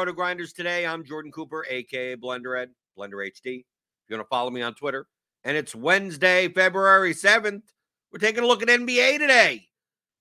Roto 0.00 0.12
Grinders 0.14 0.54
today. 0.54 0.86
I'm 0.86 1.04
Jordan 1.04 1.30
Cooper, 1.30 1.66
aka 1.68 2.16
Blender 2.16 2.58
Ed, 2.58 2.70
Blender 2.98 3.16
HD. 3.16 3.58
If 3.58 3.64
you 4.08 4.16
want 4.16 4.24
to 4.24 4.28
follow 4.30 4.48
me 4.48 4.62
on 4.62 4.72
Twitter, 4.72 5.06
and 5.44 5.58
it's 5.58 5.74
Wednesday, 5.74 6.48
February 6.48 7.12
7th. 7.12 7.60
We're 8.10 8.18
taking 8.18 8.42
a 8.42 8.46
look 8.46 8.62
at 8.62 8.68
NBA 8.68 9.18
today. 9.18 9.66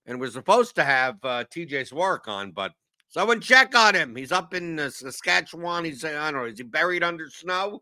And 0.06 0.20
we're 0.20 0.32
supposed 0.32 0.76
to 0.76 0.84
have 0.84 1.16
uh, 1.24 1.46
TJ 1.46 1.88
Swark 1.88 2.28
on, 2.28 2.52
but 2.52 2.74
someone 3.08 3.40
check 3.40 3.74
on 3.74 3.96
him. 3.96 4.18
He's 4.18 4.34
up 4.34 4.54
in 4.54 4.82
uh, 4.82 4.90
Saskatchewan. 4.90 5.86
He's, 5.86 6.04
I 6.04 6.30
don't 6.30 6.42
know, 6.42 6.44
is 6.44 6.58
he 6.58 6.66
buried 6.66 7.02
under 7.02 7.30
snow? 7.30 7.82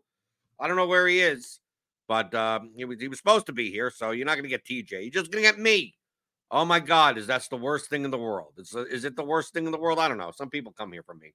I 0.60 0.68
don't 0.68 0.76
know 0.76 0.86
where 0.86 1.08
he 1.08 1.18
is, 1.18 1.58
but 2.06 2.32
um, 2.32 2.70
he, 2.76 2.84
was, 2.84 3.00
he 3.00 3.08
was 3.08 3.18
supposed 3.18 3.46
to 3.46 3.52
be 3.52 3.72
here, 3.72 3.90
so 3.90 4.12
you're 4.12 4.24
not 4.24 4.36
going 4.36 4.48
to 4.48 4.48
get 4.48 4.64
TJ. 4.64 4.92
You're 4.92 5.10
just 5.10 5.32
going 5.32 5.42
to 5.42 5.50
get 5.50 5.58
me. 5.58 5.96
Oh 6.52 6.64
my 6.64 6.78
God, 6.78 7.18
is 7.18 7.26
that's 7.26 7.48
the 7.48 7.56
worst 7.56 7.90
thing 7.90 8.04
in 8.04 8.12
the 8.12 8.18
world? 8.18 8.52
Is, 8.56 8.72
is 8.72 9.04
it 9.04 9.16
the 9.16 9.24
worst 9.24 9.52
thing 9.52 9.66
in 9.66 9.72
the 9.72 9.78
world? 9.80 9.98
I 9.98 10.06
don't 10.06 10.16
know. 10.16 10.30
Some 10.30 10.48
people 10.48 10.70
come 10.70 10.92
here 10.92 11.02
from 11.02 11.18
me. 11.18 11.32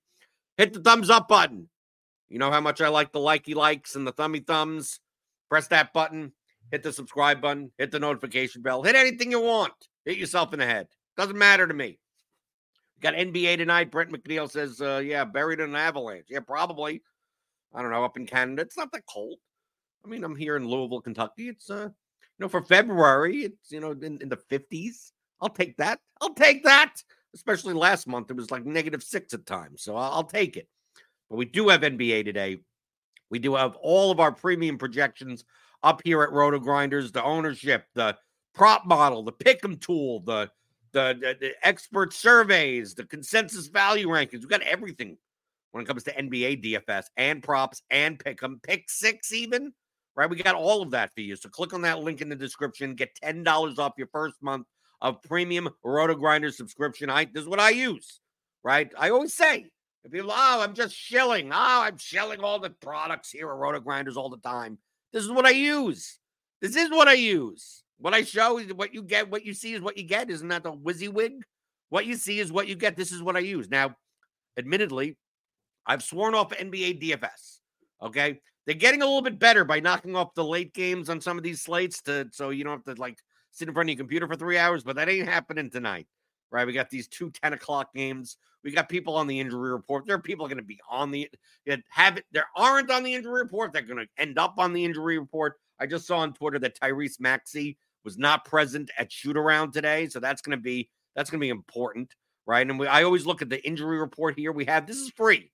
Hit 0.57 0.73
the 0.73 0.81
thumbs 0.81 1.09
up 1.09 1.27
button. 1.27 1.69
You 2.29 2.39
know 2.39 2.51
how 2.51 2.61
much 2.61 2.81
I 2.81 2.87
like 2.87 3.11
the 3.11 3.19
likey 3.19 3.55
likes 3.55 3.95
and 3.95 4.05
the 4.05 4.11
thummy 4.11 4.39
thumbs. 4.39 4.99
Press 5.49 5.67
that 5.67 5.93
button. 5.93 6.31
Hit 6.71 6.83
the 6.83 6.93
subscribe 6.93 7.41
button. 7.41 7.71
Hit 7.77 7.91
the 7.91 7.99
notification 7.99 8.61
bell. 8.61 8.83
Hit 8.83 8.95
anything 8.95 9.31
you 9.31 9.41
want. 9.41 9.73
Hit 10.05 10.17
yourself 10.17 10.53
in 10.53 10.59
the 10.59 10.65
head. 10.65 10.87
Doesn't 11.17 11.37
matter 11.37 11.67
to 11.67 11.73
me. 11.73 11.99
Got 13.01 13.15
NBA 13.15 13.57
tonight. 13.57 13.91
Brent 13.91 14.11
McNeil 14.11 14.49
says, 14.49 14.81
uh, 14.81 15.01
yeah, 15.03 15.25
buried 15.25 15.59
in 15.59 15.69
an 15.69 15.75
avalanche. 15.75 16.27
Yeah, 16.29 16.39
probably. 16.39 17.03
I 17.73 17.81
don't 17.81 17.91
know, 17.91 18.03
up 18.03 18.17
in 18.17 18.25
Canada. 18.25 18.61
It's 18.61 18.77
not 18.77 18.91
that 18.93 19.05
cold. 19.07 19.39
I 20.05 20.09
mean, 20.09 20.23
I'm 20.23 20.35
here 20.35 20.55
in 20.55 20.67
Louisville, 20.67 21.01
Kentucky. 21.01 21.49
It's 21.49 21.69
uh 21.69 21.89
you 22.39 22.45
know, 22.45 22.49
for 22.49 22.61
February, 22.61 23.43
it's 23.43 23.71
you 23.71 23.79
know 23.79 23.91
in, 23.91 24.19
in 24.21 24.29
the 24.29 24.37
50s. 24.37 25.11
I'll 25.41 25.49
take 25.49 25.77
that. 25.77 25.99
I'll 26.21 26.33
take 26.33 26.63
that. 26.63 26.95
Especially 27.33 27.73
last 27.73 28.07
month, 28.07 28.29
it 28.29 28.35
was 28.35 28.51
like 28.51 28.65
negative 28.65 29.03
six 29.03 29.33
at 29.33 29.45
times. 29.45 29.81
So 29.81 29.95
I'll, 29.95 30.23
take 30.23 30.55
it. 30.55 30.67
But 31.29 31.37
we 31.37 31.45
do 31.45 31.69
have 31.69 31.81
NBA 31.81 32.25
today. 32.25 32.59
We 33.29 33.39
do 33.39 33.55
have 33.55 33.75
all 33.77 34.11
of 34.11 34.19
our 34.19 34.31
premium 34.31 34.77
projections 34.77 35.43
up 35.81 36.01
here 36.05 36.21
at 36.21 36.31
Roto 36.31 36.59
Grinders, 36.59 37.11
the 37.11 37.23
ownership, 37.23 37.85
the 37.95 38.15
prop 38.53 38.85
model, 38.85 39.23
the 39.23 39.31
pick'em 39.31 39.81
tool, 39.81 40.19
the, 40.21 40.51
the 40.91 41.17
the, 41.19 41.37
the 41.39 41.53
expert 41.63 42.13
surveys, 42.13 42.93
the 42.93 43.05
consensus 43.05 43.67
value 43.67 44.07
rankings. 44.07 44.39
We've 44.41 44.49
got 44.49 44.61
everything 44.61 45.17
when 45.71 45.83
it 45.83 45.87
comes 45.87 46.03
to 46.03 46.13
NBA 46.13 46.63
DFS 46.63 47.05
and 47.17 47.41
props 47.41 47.81
and 47.89 48.19
pick'em, 48.19 48.61
pick 48.61 48.89
six 48.89 49.33
even 49.33 49.73
right? 50.15 50.29
We 50.29 50.37
got 50.37 50.55
all 50.55 50.81
of 50.81 50.91
that 50.91 51.13
for 51.13 51.21
you. 51.21 51.35
So 51.35 51.49
click 51.49 51.73
on 51.73 51.81
that 51.83 51.99
link 51.99 52.21
in 52.21 52.29
the 52.29 52.35
description. 52.35 52.95
Get 52.95 53.17
$10 53.23 53.79
off 53.79 53.93
your 53.97 54.07
first 54.07 54.35
month 54.41 54.67
of 55.03 55.21
premium 55.21 55.69
Roto 55.83 56.15
Grinder 56.15 56.49
subscription. 56.49 57.09
I 57.09 57.25
this 57.25 57.43
is 57.43 57.47
what 57.47 57.59
I 57.59 57.69
use, 57.69 58.21
right? 58.63 58.91
I 58.97 59.11
always 59.11 59.33
say, 59.35 59.67
if 60.03 60.11
people, 60.11 60.31
oh, 60.31 60.61
I'm 60.61 60.73
just 60.73 60.95
shilling. 60.95 61.51
Oh, 61.51 61.83
I'm 61.83 61.97
shilling 61.97 62.39
all 62.39 62.57
the 62.57 62.71
products 62.71 63.29
here 63.29 63.49
at 63.49 63.55
Roto 63.55 63.81
Grinders 63.81 64.17
all 64.17 64.29
the 64.29 64.37
time. 64.37 64.79
This 65.11 65.23
is 65.23 65.31
what 65.31 65.45
I 65.45 65.51
use. 65.51 66.17
This 66.61 66.75
is 66.75 66.89
what 66.89 67.07
I 67.07 67.13
use. 67.13 67.83
What 67.99 68.13
I 68.13 68.23
show 68.23 68.57
is 68.57 68.73
what 68.73 68.93
you 68.93 69.03
get, 69.03 69.29
what 69.29 69.45
you 69.45 69.53
see 69.53 69.73
is 69.73 69.81
what 69.81 69.97
you 69.97 70.03
get. 70.03 70.29
Isn't 70.29 70.47
that 70.47 70.63
the 70.63 70.71
WYSIWYG? 70.71 71.41
What 71.89 72.05
you 72.05 72.15
see 72.15 72.39
is 72.39 72.51
what 72.51 72.67
you 72.67 72.75
get. 72.75 72.97
This 72.97 73.11
is 73.11 73.21
what 73.21 73.35
I 73.35 73.39
use. 73.39 73.69
Now, 73.69 73.95
admittedly, 74.57 75.17
I've 75.85 76.01
sworn 76.01 76.33
off 76.33 76.49
NBA 76.49 77.01
DFS. 77.01 77.59
Okay. 78.01 78.39
They're 78.65 78.75
getting 78.75 79.01
a 79.01 79.05
little 79.05 79.21
bit 79.21 79.39
better 79.39 79.65
by 79.65 79.81
knocking 79.81 80.15
off 80.15 80.33
the 80.35 80.43
late 80.43 80.73
games 80.73 81.09
on 81.09 81.21
some 81.21 81.37
of 81.37 81.43
these 81.43 81.61
slates 81.61 82.01
to 82.03 82.29
so 82.31 82.49
you 82.49 82.63
don't 82.63 82.85
have 82.85 82.95
to 82.95 83.01
like 83.01 83.19
sit 83.53 83.67
in 83.67 83.73
front 83.73 83.89
of 83.89 83.93
your 83.93 84.03
computer 84.03 84.27
for 84.27 84.35
three 84.35 84.57
hours, 84.57 84.83
but 84.83 84.97
that 84.97 85.07
ain't 85.07 85.29
happening 85.29 85.69
tonight. 85.69 86.07
Right. 86.51 86.67
We 86.67 86.73
got 86.73 86.89
these 86.89 87.07
two 87.07 87.31
10 87.31 87.53
o'clock 87.53 87.93
games. 87.95 88.37
We 88.63 88.71
got 88.71 88.87
people 88.87 89.15
on 89.15 89.25
the 89.25 89.39
injury 89.39 89.71
report. 89.71 90.05
There 90.05 90.15
are 90.15 90.21
people 90.21 90.45
going 90.47 90.57
to 90.57 90.63
be 90.63 90.79
on 90.87 91.09
the 91.09 91.27
have 91.89 92.17
it. 92.17 92.25
There 92.31 92.45
aren't 92.55 92.91
on 92.91 93.03
the 93.03 93.13
injury 93.13 93.41
report. 93.41 93.73
They're 93.73 93.81
going 93.81 94.05
to 94.05 94.21
end 94.21 94.37
up 94.37 94.55
on 94.59 94.71
the 94.71 94.85
injury 94.85 95.17
report. 95.17 95.55
I 95.79 95.87
just 95.87 96.05
saw 96.05 96.19
on 96.19 96.33
Twitter 96.33 96.59
that 96.59 96.79
Tyrese 96.79 97.19
Maxey 97.19 97.77
was 98.03 98.19
not 98.19 98.45
present 98.45 98.91
at 98.99 99.11
shoot 99.11 99.35
around 99.35 99.71
today. 99.71 100.07
So 100.07 100.19
that's 100.19 100.43
going 100.43 100.57
to 100.57 100.61
be 100.61 100.89
that's 101.15 101.31
going 101.31 101.39
to 101.39 101.45
be 101.45 101.49
important. 101.49 102.13
Right. 102.45 102.67
And 102.69 102.77
we, 102.77 102.85
I 102.85 103.03
always 103.03 103.25
look 103.25 103.41
at 103.41 103.49
the 103.49 103.65
injury 103.65 103.97
report 103.97 104.37
here. 104.37 104.51
We 104.51 104.65
have 104.65 104.85
this 104.85 104.97
is 104.97 105.09
free. 105.09 105.51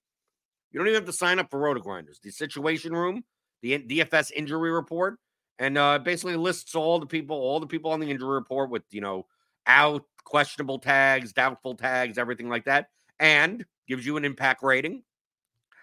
You 0.72 0.80
don't 0.80 0.88
even 0.88 1.00
have 1.00 1.06
to 1.06 1.14
sign 1.14 1.40
up 1.40 1.50
for 1.50 1.60
Roto 1.60 1.80
Grinders. 1.80 2.20
The 2.22 2.32
Situation 2.32 2.94
Room, 2.94 3.24
the 3.62 3.80
DFS 3.80 4.32
injury 4.34 4.72
report, 4.72 5.18
and 5.60 5.78
uh, 5.78 6.00
basically 6.00 6.38
lists 6.38 6.74
all 6.74 7.00
the 7.00 7.06
people, 7.06 7.36
all 7.36 7.60
the 7.60 7.68
people 7.68 7.92
on 7.92 8.00
the 8.00 8.10
injury 8.10 8.30
report 8.30 8.70
with 8.70 8.84
you 8.90 9.02
know 9.02 9.26
out, 9.68 10.04
questionable 10.24 10.80
tags, 10.80 11.34
doubtful 11.34 11.76
tags, 11.76 12.18
everything 12.18 12.50
like 12.50 12.66
that, 12.66 12.90
and 13.20 13.66
gives 13.88 14.06
you 14.06 14.18
an 14.18 14.26
impact 14.26 14.64
rating, 14.64 15.04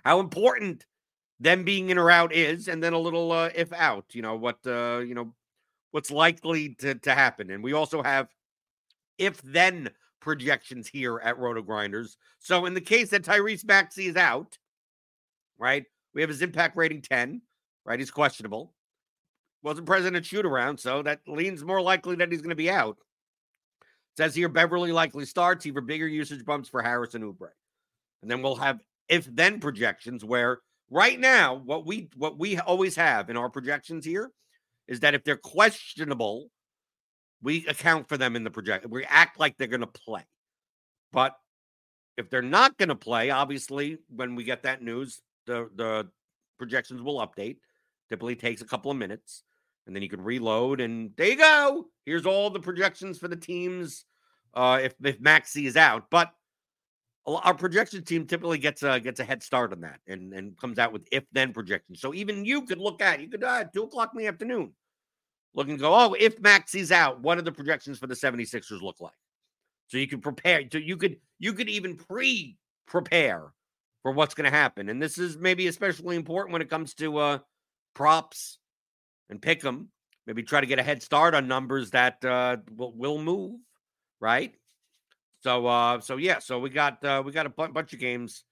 how 0.05 0.19
important 0.19 0.87
them 1.39 1.65
being 1.65 1.91
in 1.91 1.99
or 1.99 2.11
out 2.11 2.33
is, 2.33 2.69
and 2.69 2.83
then 2.83 2.95
a 2.95 2.99
little 2.99 3.31
uh, 3.31 3.51
if 3.55 3.73
out, 3.73 4.07
you 4.13 4.23
know 4.23 4.35
what 4.35 4.59
uh, 4.67 4.99
you 4.99 5.15
know 5.15 5.35
what's 5.93 6.11
likely 6.11 6.75
to 6.77 6.95
to 6.97 7.15
happen, 7.15 7.51
and 7.51 7.63
we 7.63 7.75
also 7.75 8.03
have 8.03 8.29
if 9.19 9.41
then 9.43 9.91
projections 10.21 10.89
here 10.89 11.21
at 11.23 11.39
Roto 11.39 11.63
Grinders. 11.63 12.17
So 12.41 12.67
in 12.67 12.75
the 12.75 12.81
case 12.81 13.11
that 13.11 13.23
Tyrese 13.23 13.65
Maxey 13.65 14.07
is 14.07 14.17
out, 14.17 14.59
right? 15.57 15.85
We 16.15 16.21
have 16.21 16.31
his 16.31 16.43
impact 16.43 16.77
rating 16.77 17.03
10, 17.03 17.43
right? 17.85 17.99
He's 17.99 18.11
questionable. 18.11 18.73
Wasn't 19.67 19.85
present 19.85 20.15
at 20.15 20.25
shoot 20.25 20.47
around, 20.47 20.79
so 20.79 21.03
that 21.03 21.23
leans 21.27 21.65
more 21.65 21.83
likely 21.83 22.15
that 22.15 22.31
he's 22.31 22.41
going 22.41 22.51
to 22.51 22.55
be 22.55 22.71
out. 22.71 22.99
It 23.81 24.17
says 24.17 24.33
here 24.33 24.49
Beverley 24.49 24.93
likely 24.93 25.25
starts, 25.25 25.67
even 25.67 25.87
bigger 25.87 26.07
usage 26.07 26.45
bumps 26.45 26.69
for 26.69 26.81
Harris 26.81 27.17
and 27.17 27.25
Oubre. 27.25 27.49
And 28.23 28.31
then 28.31 28.43
we'll 28.43 28.55
have 28.55 28.79
if 29.09 29.27
then 29.27 29.59
projections 29.59 30.25
where 30.25 30.61
right 30.89 31.19
now, 31.19 31.57
what 31.57 31.85
we 31.85 32.09
what 32.15 32.39
we 32.39 32.57
always 32.61 32.95
have 32.95 33.29
in 33.29 33.37
our 33.37 33.51
projections 33.51 34.05
here 34.05 34.31
is 34.87 35.01
that 35.01 35.15
if 35.15 35.25
they're 35.25 35.37
questionable, 35.37 36.49
we 37.43 37.67
account 37.67 38.09
for 38.09 38.17
them 38.17 38.37
in 38.37 38.45
the 38.45 38.53
project. 38.53 38.87
We 38.89 39.05
act 39.07 39.41
like 39.41 39.57
they're 39.59 39.67
going 39.67 39.81
to 39.81 39.89
play. 39.89 40.23
But 41.13 41.35
if 42.17 42.31
they're 42.31 42.41
not 42.41 42.79
going 42.79 42.91
to 42.91 42.95
play, 42.95 43.31
obviously, 43.31 43.99
when 44.15 44.37
we 44.37 44.45
get 44.45 44.63
that 44.63 44.81
news, 44.81 45.23
the 45.45 45.69
the 45.75 46.09
projections 46.57 47.03
will 47.03 47.17
update. 47.17 47.57
Typically 48.09 48.37
takes 48.37 48.63
a 48.63 48.65
couple 48.65 48.93
of 48.93 48.97
minutes, 48.97 49.43
and 49.87 49.95
then 49.95 50.03
you 50.03 50.09
can 50.09 50.23
reload, 50.23 50.81
and 50.81 51.11
there 51.17 51.29
you 51.29 51.37
go. 51.37 51.87
Here's 52.05 52.27
all 52.27 52.51
the 52.51 52.61
projections 52.61 53.19
for 53.19 53.29
the 53.29 53.37
teams. 53.37 54.05
Uh, 54.55 54.81
if 54.83 54.95
if 55.05 55.21
Maxey 55.21 55.67
is 55.67 55.77
out, 55.77 56.11
but 56.11 56.33
our 57.27 57.55
projection 57.55 58.05
team 58.05 58.27
typically 58.27 58.59
gets 58.59 58.83
a 58.83 59.01
gets 59.01 59.21
a 59.21 59.25
head 59.25 59.43
start 59.43 59.73
on 59.73 59.81
that 59.81 60.01
and 60.07 60.33
and 60.33 60.57
comes 60.59 60.79
out 60.79 60.93
with 60.93 61.07
if 61.11 61.25
then 61.33 61.53
projections. 61.53 62.01
So 62.01 62.15
even 62.15 62.45
you 62.45 62.63
could 62.63 62.79
look 62.79 63.03
at 63.03 63.21
you 63.21 63.29
could 63.29 63.43
uh, 63.43 63.65
two 63.65 63.85
o'clock 63.85 64.13
in 64.15 64.21
the 64.21 64.29
afternoon, 64.29 64.73
look 65.55 65.69
and 65.69 65.79
go, 65.79 65.93
oh, 65.93 66.15
if 66.15 66.41
Maxey's 66.41 66.93
out, 66.93 67.21
what 67.21 67.37
do 67.37 67.43
the 67.43 67.53
projections 67.53 67.99
for 67.99 68.07
the 68.07 68.15
76ers 68.15 68.81
look 68.81 69.01
like? 69.01 69.13
So 69.89 69.99
you 69.99 70.07
can 70.07 70.21
prepare. 70.21 70.63
So 70.71 70.79
you 70.79 70.97
could 70.97 71.17
you 71.39 71.53
could 71.53 71.69
even 71.69 71.97
pre 71.97 72.57
prepare 72.87 73.53
for 74.03 74.13
what's 74.13 74.35
going 74.35 74.51
to 74.51 74.57
happen. 74.57 74.89
And 74.89 75.03
this 75.03 75.19
is 75.19 75.37
maybe 75.37 75.67
especially 75.67 76.17
important 76.17 76.53
when 76.53 76.63
it 76.63 76.71
comes 76.71 76.95
to 76.95 77.19
uh 77.19 77.39
props 77.95 78.59
and 79.31 79.41
pick 79.41 79.61
them. 79.61 79.91
Maybe 80.27 80.43
try 80.43 80.61
to 80.61 80.67
get 80.67 80.79
a 80.79 80.83
head 80.83 81.03
start 81.03 81.35
on 81.35 81.47
numbers 81.47 81.91
that 81.91 82.25
uh, 82.25 82.57
will, 82.75 82.93
will 82.93 83.19
move, 83.19 83.61
right? 84.21 84.55
So 85.47 85.65
uh 85.67 86.01
so 86.01 86.17
yeah, 86.17 86.41
so 86.41 86.59
we 86.59 86.71
got 86.71 87.05
uh 87.05 87.23
we 87.25 87.31
got 87.31 87.47
a 87.47 87.51
b- 87.51 87.73
bunch 87.73 87.93
of 87.93 88.01
games 88.01 88.43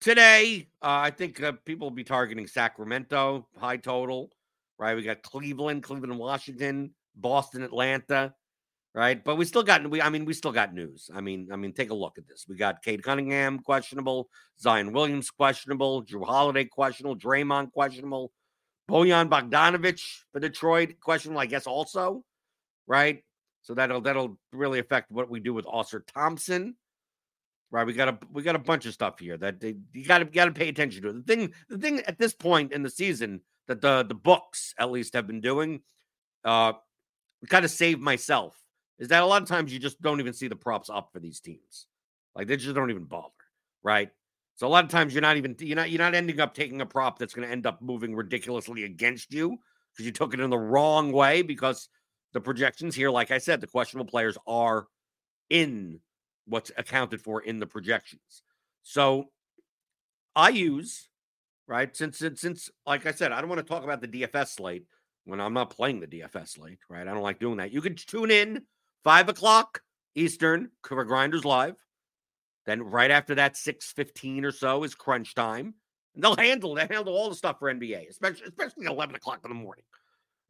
today. 0.00 0.68
Uh 0.80 1.02
I 1.02 1.10
think 1.10 1.42
uh, 1.42 1.52
people 1.64 1.86
will 1.88 1.96
be 1.96 2.04
targeting 2.04 2.46
Sacramento, 2.46 3.48
high 3.58 3.78
total, 3.78 4.30
right? 4.78 4.94
We 4.94 5.02
got 5.02 5.22
Cleveland, 5.22 5.82
Cleveland, 5.82 6.16
Washington, 6.16 6.94
Boston, 7.16 7.64
Atlanta, 7.64 8.32
right? 8.94 9.24
But 9.24 9.36
we 9.36 9.44
still 9.44 9.64
got 9.64 9.90
we 9.90 10.00
I 10.00 10.08
mean 10.08 10.24
we 10.24 10.34
still 10.34 10.52
got 10.52 10.72
news. 10.72 11.10
I 11.12 11.20
mean, 11.20 11.48
I 11.50 11.56
mean 11.56 11.72
take 11.72 11.90
a 11.90 11.94
look 11.94 12.16
at 12.16 12.28
this. 12.28 12.46
We 12.48 12.54
got 12.54 12.82
Cade 12.82 13.02
Cunningham 13.02 13.58
questionable, 13.58 14.28
Zion 14.60 14.92
Williams 14.92 15.30
questionable, 15.30 16.04
Jrue 16.04 16.24
Holiday 16.24 16.64
questionable, 16.64 17.16
Draymond 17.16 17.72
questionable, 17.72 18.30
Bojan 18.90 19.28
Bogdanovic 19.28 20.00
for 20.32 20.40
Detroit 20.40 21.00
questionable, 21.00 21.40
I 21.40 21.46
guess 21.46 21.66
also, 21.66 22.24
right? 22.86 23.22
So 23.62 23.74
that'll 23.74 24.02
that'll 24.02 24.38
really 24.52 24.78
affect 24.78 25.10
what 25.10 25.30
we 25.30 25.40
do 25.40 25.54
with 25.54 25.64
Ausar 25.64 26.02
Thompson. 26.06 26.76
Right, 27.70 27.86
we 27.86 27.92
got 27.92 28.08
a 28.08 28.18
we 28.30 28.42
got 28.42 28.54
a 28.54 28.60
bunch 28.60 28.86
of 28.86 28.92
stuff 28.92 29.18
here 29.18 29.36
that 29.38 29.58
they, 29.58 29.74
you 29.92 30.04
got 30.04 30.18
to 30.18 30.26
got 30.26 30.44
to 30.44 30.52
pay 30.52 30.68
attention 30.68 31.02
to. 31.02 31.12
The 31.12 31.22
thing 31.22 31.52
the 31.68 31.78
thing 31.78 32.00
at 32.00 32.18
this 32.18 32.32
point 32.32 32.72
in 32.72 32.82
the 32.82 32.90
season 32.90 33.40
that 33.66 33.80
the 33.80 34.04
the 34.04 34.14
books 34.14 34.74
at 34.78 34.92
least 34.92 35.14
have 35.14 35.26
been 35.26 35.40
doing, 35.40 35.80
uh, 36.44 36.74
kind 37.48 37.64
of 37.64 37.70
save 37.70 37.98
myself 37.98 38.54
is 38.98 39.08
that 39.08 39.22
a 39.22 39.26
lot 39.26 39.42
of 39.42 39.48
times 39.48 39.72
you 39.72 39.80
just 39.80 40.00
don't 40.00 40.20
even 40.20 40.32
see 40.32 40.46
the 40.46 40.54
props 40.54 40.88
up 40.88 41.08
for 41.12 41.18
these 41.18 41.40
teams, 41.40 41.86
like 42.36 42.46
they 42.46 42.56
just 42.56 42.76
don't 42.76 42.90
even 42.90 43.06
bother, 43.06 43.32
right? 43.82 44.10
So 44.56 44.66
a 44.66 44.68
lot 44.68 44.84
of 44.84 44.90
times 44.90 45.12
you're 45.12 45.22
not 45.22 45.36
even 45.36 45.56
you're 45.58 45.76
not 45.76 45.90
you're 45.90 45.98
not 45.98 46.14
ending 46.14 46.40
up 46.40 46.54
taking 46.54 46.80
a 46.80 46.86
prop 46.86 47.18
that's 47.18 47.34
going 47.34 47.46
to 47.46 47.52
end 47.52 47.66
up 47.66 47.82
moving 47.82 48.14
ridiculously 48.14 48.84
against 48.84 49.32
you 49.32 49.58
because 49.92 50.06
you 50.06 50.12
took 50.12 50.32
it 50.34 50.40
in 50.40 50.50
the 50.50 50.58
wrong 50.58 51.12
way 51.12 51.42
because 51.42 51.88
the 52.32 52.40
projections 52.40 52.94
here, 52.94 53.10
like 53.10 53.30
I 53.30 53.38
said, 53.38 53.60
the 53.60 53.66
questionable 53.66 54.10
players 54.10 54.38
are 54.46 54.86
in 55.50 56.00
what's 56.46 56.70
accounted 56.76 57.20
for 57.20 57.40
in 57.40 57.58
the 57.58 57.66
projections. 57.66 58.42
So 58.82 59.26
I 60.36 60.50
use 60.50 61.08
right 61.66 61.96
since 61.96 62.18
since, 62.18 62.40
since 62.40 62.70
like 62.86 63.06
I 63.06 63.12
said, 63.12 63.32
I 63.32 63.40
don't 63.40 63.50
want 63.50 63.60
to 63.60 63.68
talk 63.68 63.84
about 63.84 64.00
the 64.00 64.08
DFS 64.08 64.48
slate 64.48 64.86
when 65.24 65.40
I'm 65.40 65.54
not 65.54 65.70
playing 65.70 66.00
the 66.00 66.06
DFS 66.06 66.48
slate, 66.48 66.78
right? 66.88 67.08
I 67.08 67.12
don't 67.12 67.22
like 67.22 67.40
doing 67.40 67.56
that. 67.56 67.72
You 67.72 67.80
can 67.80 67.96
tune 67.96 68.30
in 68.30 68.62
five 69.02 69.28
o'clock 69.28 69.80
Eastern 70.14 70.70
for 70.86 71.04
Grinders 71.04 71.44
Live. 71.44 71.74
Then 72.66 72.82
right 72.82 73.10
after 73.10 73.34
that, 73.36 73.56
six 73.56 73.92
fifteen 73.92 74.44
or 74.44 74.52
so 74.52 74.84
is 74.84 74.94
crunch 74.94 75.34
time, 75.34 75.74
and 76.14 76.24
they'll 76.24 76.36
handle 76.38 76.74
they 76.74 76.86
handle 76.88 77.14
all 77.14 77.28
the 77.28 77.36
stuff 77.36 77.58
for 77.58 77.72
NBA, 77.72 78.08
especially 78.08 78.46
especially 78.46 78.86
eleven 78.86 79.14
o'clock 79.14 79.40
in 79.44 79.50
the 79.50 79.54
morning. 79.54 79.84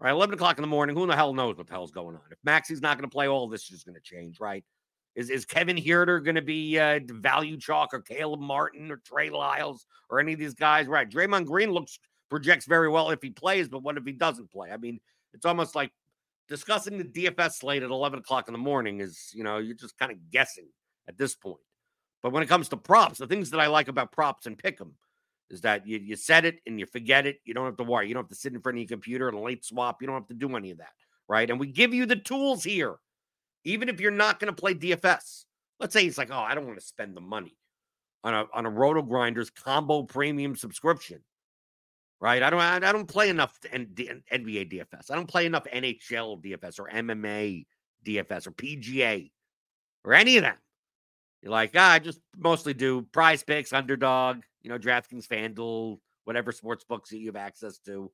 Right, 0.01 0.11
11 0.11 0.35
o'clock 0.35 0.59
in 0.59 0.63
the 0.63 0.69
morning. 0.69 0.97
Who 0.97 1.07
the 1.07 1.15
hell 1.15 1.33
knows 1.33 1.57
what 1.57 1.69
the 1.69 1.73
hell's 1.73 1.93
going 1.93 2.17
on? 2.17 2.23
If 2.31 2.39
Maxey's 2.43 2.83
not 2.83 2.99
going 2.99 3.09
to 3.09 3.15
play, 3.15 3.29
all 3.29 3.49
this 3.49 3.71
is 3.71 3.85
going 3.85 3.95
to 3.95 4.01
change, 4.01 4.41
right? 4.41 4.65
Is 5.15 5.31
is 5.31 5.45
Kevin 5.45 5.77
Huerter 5.77 6.23
going 6.23 6.35
to 6.35 6.43
be 6.43 6.79
uh, 6.79 6.99
value 7.09 7.57
chalk 7.57 7.91
or 7.95 8.01
Caleb 8.01 8.41
Martin 8.41 8.91
or 8.91 8.97
Trey 8.99 9.31
Lyles 9.31 9.87
or 10.11 10.19
any 10.19 10.33
of 10.33 10.39
these 10.41 10.55
guys? 10.55 10.89
Right. 10.89 11.09
Draymond 11.09 11.47
Green 11.47 11.71
looks 11.71 11.99
projects 12.29 12.67
very 12.67 12.89
well 12.89 13.11
if 13.11 13.23
he 13.23 13.31
plays, 13.31 13.69
but 13.69 13.83
what 13.83 13.97
if 13.97 14.05
he 14.05 14.13
doesn't 14.13 14.51
play? 14.51 14.71
I 14.73 14.77
mean, 14.77 14.99
it's 15.33 15.47
almost 15.47 15.77
like 15.77 15.93
discussing 16.49 16.99
the 16.99 17.05
DFS 17.05 17.53
slate 17.53 17.83
at 17.83 17.91
11 17.91 18.19
o'clock 18.19 18.49
in 18.49 18.53
the 18.53 18.59
morning 18.59 19.01
is, 19.01 19.31
you 19.33 19.45
know, 19.45 19.59
you're 19.59 19.77
just 19.77 19.97
kind 19.99 20.11
of 20.11 20.19
guessing 20.31 20.67
at 21.09 21.17
this 21.17 21.35
point. 21.37 21.61
But 22.25 22.33
when 22.33 22.43
it 22.43 22.49
comes 22.49 22.71
to 22.71 22.79
props, 22.79 23.19
the 23.19 23.27
things 23.27 23.51
that 23.51 23.61
I 23.61 23.67
like 23.67 23.89
about 23.89 24.11
props 24.11 24.47
and 24.47 24.57
pick'em 24.57 24.93
is 25.51 25.61
that 25.61 25.87
you, 25.87 25.99
you 25.99 26.17
set 26.17 26.47
it 26.47 26.59
and 26.67 26.81
you 26.81 26.87
forget 26.87 27.27
it. 27.27 27.37
You 27.45 27.53
don't 27.53 27.67
have 27.67 27.77
to 27.77 27.85
worry. 27.85 28.09
You 28.09 28.15
don't 28.15 28.23
have 28.23 28.31
to 28.31 28.35
sit 28.35 28.55
in 28.55 28.63
front 28.63 28.79
of 28.79 28.81
your 28.81 28.89
computer 28.89 29.29
and 29.29 29.39
late 29.43 29.63
swap. 29.63 30.01
You 30.01 30.07
don't 30.07 30.17
have 30.17 30.29
to 30.29 30.35
do 30.35 30.57
any 30.57 30.71
of 30.71 30.79
that. 30.79 30.95
Right. 31.29 31.51
And 31.51 31.61
we 31.61 31.67
give 31.67 31.93
you 31.93 32.07
the 32.07 32.17
tools 32.17 32.65
here, 32.65 32.97
even 33.65 33.91
if 33.91 34.01
you're 34.01 34.11
not 34.11 34.41
going 34.41 34.51
to 34.51 34.59
play 34.59 34.75
DFS. 34.75 35.45
Let's 35.79 35.93
say 35.93 36.03
he's 36.03 36.17
like, 36.17 36.31
oh, 36.33 36.39
I 36.39 36.55
don't 36.55 36.65
want 36.65 36.81
to 36.81 36.87
spend 36.87 37.15
the 37.15 37.21
money 37.21 37.59
on 38.25 38.33
a 38.33 38.47
on 38.55 38.65
a 38.65 38.71
Roto 38.71 39.03
Grinders 39.03 39.51
combo 39.51 40.03
premium 40.03 40.57
subscription. 40.57 41.21
Right. 42.23 42.43
I 42.43 42.49
don't 42.49 42.61
I, 42.61 42.91
don't 42.91 43.07
play 43.07 43.29
enough 43.29 43.59
NBA 43.71 44.73
DFS. 44.73 45.11
I 45.11 45.15
don't 45.15 45.29
play 45.29 45.45
enough 45.45 45.65
NHL 45.65 46.43
DFS 46.43 46.81
or 46.81 46.89
MMA 46.89 47.67
DFS 48.03 48.47
or 48.47 48.53
PGA 48.53 49.31
or 50.05 50.15
any 50.15 50.39
of 50.39 50.43
them. 50.43 50.57
You're 51.45 51.53
like, 51.53 51.73
ah, 51.77 51.93
I 51.93 51.99
just 51.99 52.21
mostly 52.39 52.73
do 52.73 53.03
prize 53.13 53.43
picks, 53.43 53.75
underdog, 53.75 54.39
you 54.63 54.71
know, 54.71 54.79
DraftKings, 54.79 55.27
FanDuel, 55.27 55.99
whatever 56.25 56.53
sports 56.53 56.85
books 56.85 57.11
that 57.11 57.19
you 57.19 57.27
have 57.27 57.37
access 57.37 57.77
to. 57.81 58.11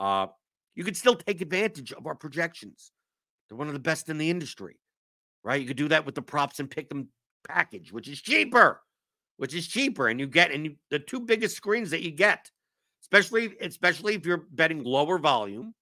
Uh, 0.00 0.26
you 0.74 0.82
could 0.82 0.96
still 0.96 1.14
take 1.14 1.40
advantage 1.40 1.92
of 1.92 2.08
our 2.08 2.16
projections. 2.16 2.90
They're 3.48 3.56
one 3.56 3.68
of 3.68 3.72
the 3.72 3.78
best 3.78 4.08
in 4.08 4.18
the 4.18 4.28
industry, 4.28 4.80
right? 5.44 5.60
You 5.60 5.68
could 5.68 5.76
do 5.76 5.86
that 5.90 6.04
with 6.04 6.16
the 6.16 6.22
props 6.22 6.58
and 6.58 6.68
pick'em 6.68 7.06
package, 7.48 7.92
which 7.92 8.08
is 8.08 8.20
cheaper, 8.20 8.80
which 9.36 9.54
is 9.54 9.68
cheaper. 9.68 10.08
And 10.08 10.18
you 10.18 10.26
get, 10.26 10.50
and 10.50 10.64
you, 10.64 10.74
the 10.90 10.98
two 10.98 11.20
biggest 11.20 11.56
screens 11.56 11.90
that 11.90 12.02
you 12.02 12.10
get, 12.10 12.50
especially, 13.02 13.54
especially 13.60 14.16
if 14.16 14.26
you're 14.26 14.48
betting 14.50 14.82
lower 14.82 15.18
volume, 15.18 15.72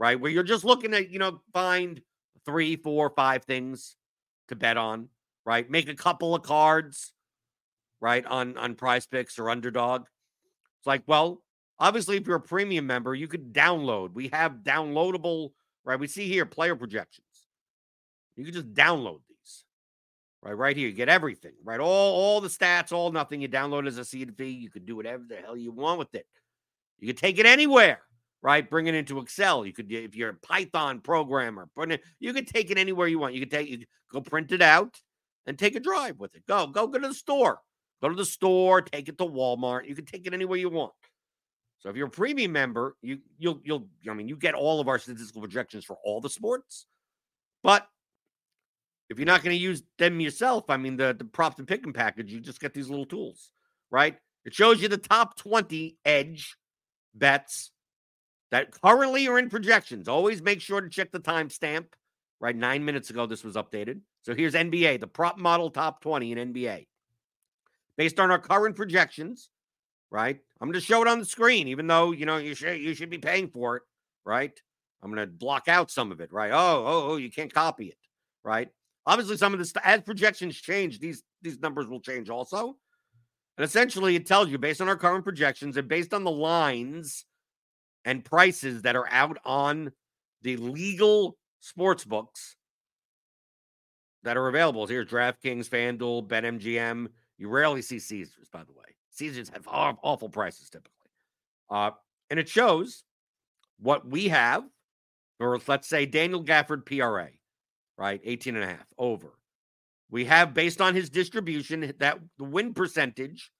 right? 0.00 0.20
Where 0.20 0.32
you're 0.32 0.42
just 0.42 0.64
looking 0.64 0.94
at, 0.94 1.10
you 1.10 1.20
know, 1.20 1.42
find 1.52 2.02
three, 2.44 2.74
four, 2.74 3.10
five 3.10 3.44
things 3.44 3.94
to 4.48 4.56
bet 4.56 4.76
on, 4.76 5.10
right? 5.44 5.68
Make 5.68 5.88
a 5.88 5.94
couple 5.94 6.34
of 6.34 6.42
cards, 6.42 7.12
right? 8.00 8.24
On 8.26 8.56
on 8.56 8.74
prize 8.74 9.06
picks 9.06 9.38
or 9.38 9.50
underdog. 9.50 10.02
It's 10.78 10.86
like, 10.86 11.02
well, 11.06 11.42
obviously, 11.78 12.16
if 12.16 12.26
you're 12.26 12.36
a 12.36 12.40
premium 12.40 12.86
member, 12.86 13.14
you 13.14 13.28
could 13.28 13.52
download. 13.52 14.14
We 14.14 14.28
have 14.28 14.62
downloadable, 14.62 15.50
right? 15.84 15.98
We 15.98 16.06
see 16.06 16.28
here 16.28 16.46
player 16.46 16.76
projections. 16.76 17.26
You 18.36 18.44
can 18.44 18.54
just 18.54 18.72
download 18.72 19.20
these. 19.28 19.64
Right, 20.40 20.52
right 20.52 20.76
here. 20.76 20.88
You 20.88 20.94
get 20.94 21.08
everything, 21.08 21.54
right? 21.64 21.80
All 21.80 22.14
all 22.14 22.40
the 22.40 22.48
stats, 22.48 22.92
all 22.92 23.10
nothing. 23.10 23.40
You 23.40 23.48
download 23.48 23.88
as 23.88 23.98
a 23.98 24.02
CSV. 24.02 24.60
You 24.60 24.70
could 24.70 24.86
do 24.86 24.94
whatever 24.94 25.24
the 25.28 25.36
hell 25.36 25.56
you 25.56 25.72
want 25.72 25.98
with 25.98 26.14
it. 26.14 26.26
You 27.00 27.08
could 27.08 27.16
take 27.16 27.38
it 27.38 27.46
anywhere, 27.46 28.00
right? 28.42 28.68
Bring 28.68 28.86
it 28.86 28.94
into 28.94 29.18
Excel. 29.18 29.66
You 29.66 29.72
could, 29.72 29.90
if 29.90 30.14
you're 30.14 30.30
a 30.30 30.34
Python 30.34 31.00
programmer, 31.00 31.68
it, 31.78 32.02
you 32.20 32.32
could 32.32 32.46
take 32.46 32.70
it 32.70 32.78
anywhere 32.78 33.08
you 33.08 33.18
want. 33.18 33.34
You 33.34 33.40
could 33.40 33.50
take 33.50 33.68
you 33.68 33.84
go 34.12 34.20
print 34.20 34.52
it 34.52 34.62
out 34.62 35.00
and 35.48 35.58
take 35.58 35.74
a 35.74 35.80
drive 35.80 36.20
with 36.20 36.36
it. 36.36 36.46
Go, 36.46 36.66
go, 36.66 36.86
go 36.86 36.98
to 36.98 37.08
the 37.08 37.14
store. 37.14 37.60
Go 38.02 38.08
to 38.08 38.14
the 38.14 38.24
store, 38.24 38.82
take 38.82 39.08
it 39.08 39.18
to 39.18 39.24
Walmart. 39.24 39.88
You 39.88 39.94
can 39.94 40.04
take 40.04 40.26
it 40.26 40.34
anywhere 40.34 40.58
you 40.58 40.68
want. 40.68 40.92
So 41.78 41.88
if 41.88 41.96
you're 41.96 42.06
a 42.06 42.10
premium 42.10 42.52
member, 42.52 42.96
you 43.02 43.18
you'll 43.38 43.60
you'll 43.64 43.88
I 44.08 44.14
mean 44.14 44.28
you 44.28 44.36
get 44.36 44.54
all 44.54 44.80
of 44.80 44.88
our 44.88 44.98
statistical 44.98 45.40
projections 45.40 45.84
for 45.84 45.96
all 46.04 46.20
the 46.20 46.28
sports. 46.28 46.86
But 47.64 47.88
if 49.08 49.18
you're 49.18 49.26
not 49.26 49.42
going 49.42 49.56
to 49.56 49.62
use 49.62 49.82
them 49.96 50.20
yourself, 50.20 50.64
I 50.68 50.76
mean 50.76 50.96
the 50.96 51.14
the 51.18 51.24
props 51.24 51.58
and 51.58 51.66
pick'em 51.66 51.94
package, 51.94 52.32
you 52.32 52.40
just 52.40 52.60
get 52.60 52.74
these 52.74 52.90
little 52.90 53.06
tools, 53.06 53.50
right? 53.90 54.16
It 54.44 54.54
shows 54.54 54.82
you 54.82 54.88
the 54.88 54.98
top 54.98 55.36
20 55.36 55.96
edge 56.04 56.56
bets 57.14 57.70
that 58.50 58.70
currently 58.70 59.28
are 59.28 59.38
in 59.38 59.48
projections. 59.50 60.08
Always 60.08 60.42
make 60.42 60.60
sure 60.60 60.80
to 60.80 60.88
check 60.88 61.10
the 61.10 61.20
timestamp. 61.20 61.86
Right, 62.40 62.54
nine 62.54 62.84
minutes 62.84 63.10
ago, 63.10 63.26
this 63.26 63.42
was 63.42 63.56
updated. 63.56 64.00
So 64.22 64.32
here's 64.32 64.54
NBA, 64.54 65.00
the 65.00 65.08
prop 65.08 65.38
model 65.38 65.70
top 65.70 66.00
20 66.00 66.32
in 66.32 66.54
NBA 66.54 66.86
based 67.98 68.20
on 68.20 68.30
our 68.30 68.38
current 68.38 68.76
projections, 68.76 69.50
right? 70.10 70.38
I'm 70.60 70.68
going 70.68 70.80
to 70.80 70.80
show 70.80 71.02
it 71.02 71.08
on 71.08 71.18
the 71.18 71.26
screen, 71.26 71.68
even 71.68 71.86
though 71.86 72.12
you 72.12 72.24
know 72.24 72.38
you 72.38 72.54
should 72.54 72.80
you 72.80 72.94
should 72.94 73.10
be 73.10 73.18
paying 73.18 73.48
for 73.48 73.76
it, 73.76 73.82
right? 74.24 74.58
I'm 75.02 75.12
going 75.12 75.26
to 75.26 75.32
block 75.32 75.68
out 75.68 75.90
some 75.90 76.10
of 76.10 76.20
it, 76.20 76.32
right? 76.32 76.50
Oh, 76.52 76.84
oh, 76.86 77.10
oh, 77.10 77.16
you 77.16 77.30
can't 77.30 77.52
copy 77.52 77.88
it, 77.88 77.98
right? 78.42 78.68
Obviously, 79.06 79.36
some 79.36 79.52
of 79.52 79.58
this 79.58 79.72
as 79.84 80.00
projections 80.00 80.56
change, 80.56 81.00
these 81.00 81.22
these 81.42 81.58
numbers 81.60 81.86
will 81.86 82.00
change 82.00 82.30
also. 82.30 82.76
And 83.56 83.64
essentially, 83.64 84.14
it 84.14 84.26
tells 84.26 84.48
you 84.48 84.58
based 84.58 84.80
on 84.80 84.88
our 84.88 84.96
current 84.96 85.24
projections 85.24 85.76
and 85.76 85.88
based 85.88 86.14
on 86.14 86.22
the 86.24 86.30
lines 86.30 87.24
and 88.04 88.24
prices 88.24 88.82
that 88.82 88.94
are 88.94 89.08
out 89.10 89.38
on 89.44 89.90
the 90.42 90.56
legal 90.56 91.36
sports 91.60 92.04
books 92.04 92.56
that 94.22 94.36
are 94.36 94.48
available. 94.48 94.86
Here's 94.86 95.06
DraftKings, 95.06 95.68
FanDuel, 95.68 96.28
BetMGM. 96.28 97.08
You 97.38 97.48
rarely 97.48 97.82
see 97.82 97.98
Caesars, 97.98 98.48
by 98.52 98.64
the 98.64 98.72
way. 98.72 98.84
Caesars 99.10 99.50
have 99.50 99.66
awful 99.66 100.28
prices 100.28 100.70
typically. 100.70 100.92
Uh, 101.70 101.90
and 102.30 102.38
it 102.38 102.48
shows 102.48 103.04
what 103.80 104.06
we 104.06 104.28
have, 104.28 104.64
or 105.40 105.58
let's 105.66 105.88
say 105.88 106.06
Daniel 106.06 106.42
Gafford 106.42 106.84
PRA, 106.84 107.28
right? 107.96 108.20
18 108.24 108.56
and 108.56 108.64
a 108.64 108.68
half 108.68 108.86
over. 108.98 109.38
We 110.10 110.24
have 110.24 110.54
based 110.54 110.80
on 110.80 110.94
his 110.94 111.10
distribution 111.10 111.92
that 111.98 112.18
the 112.38 112.44
win 112.44 112.74
percentage 112.74 113.50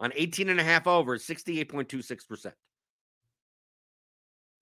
on 0.00 0.12
18 0.14 0.48
and 0.48 0.60
a 0.60 0.64
half 0.64 0.86
over 0.86 1.14
is 1.14 1.24
68.26%, 1.24 2.52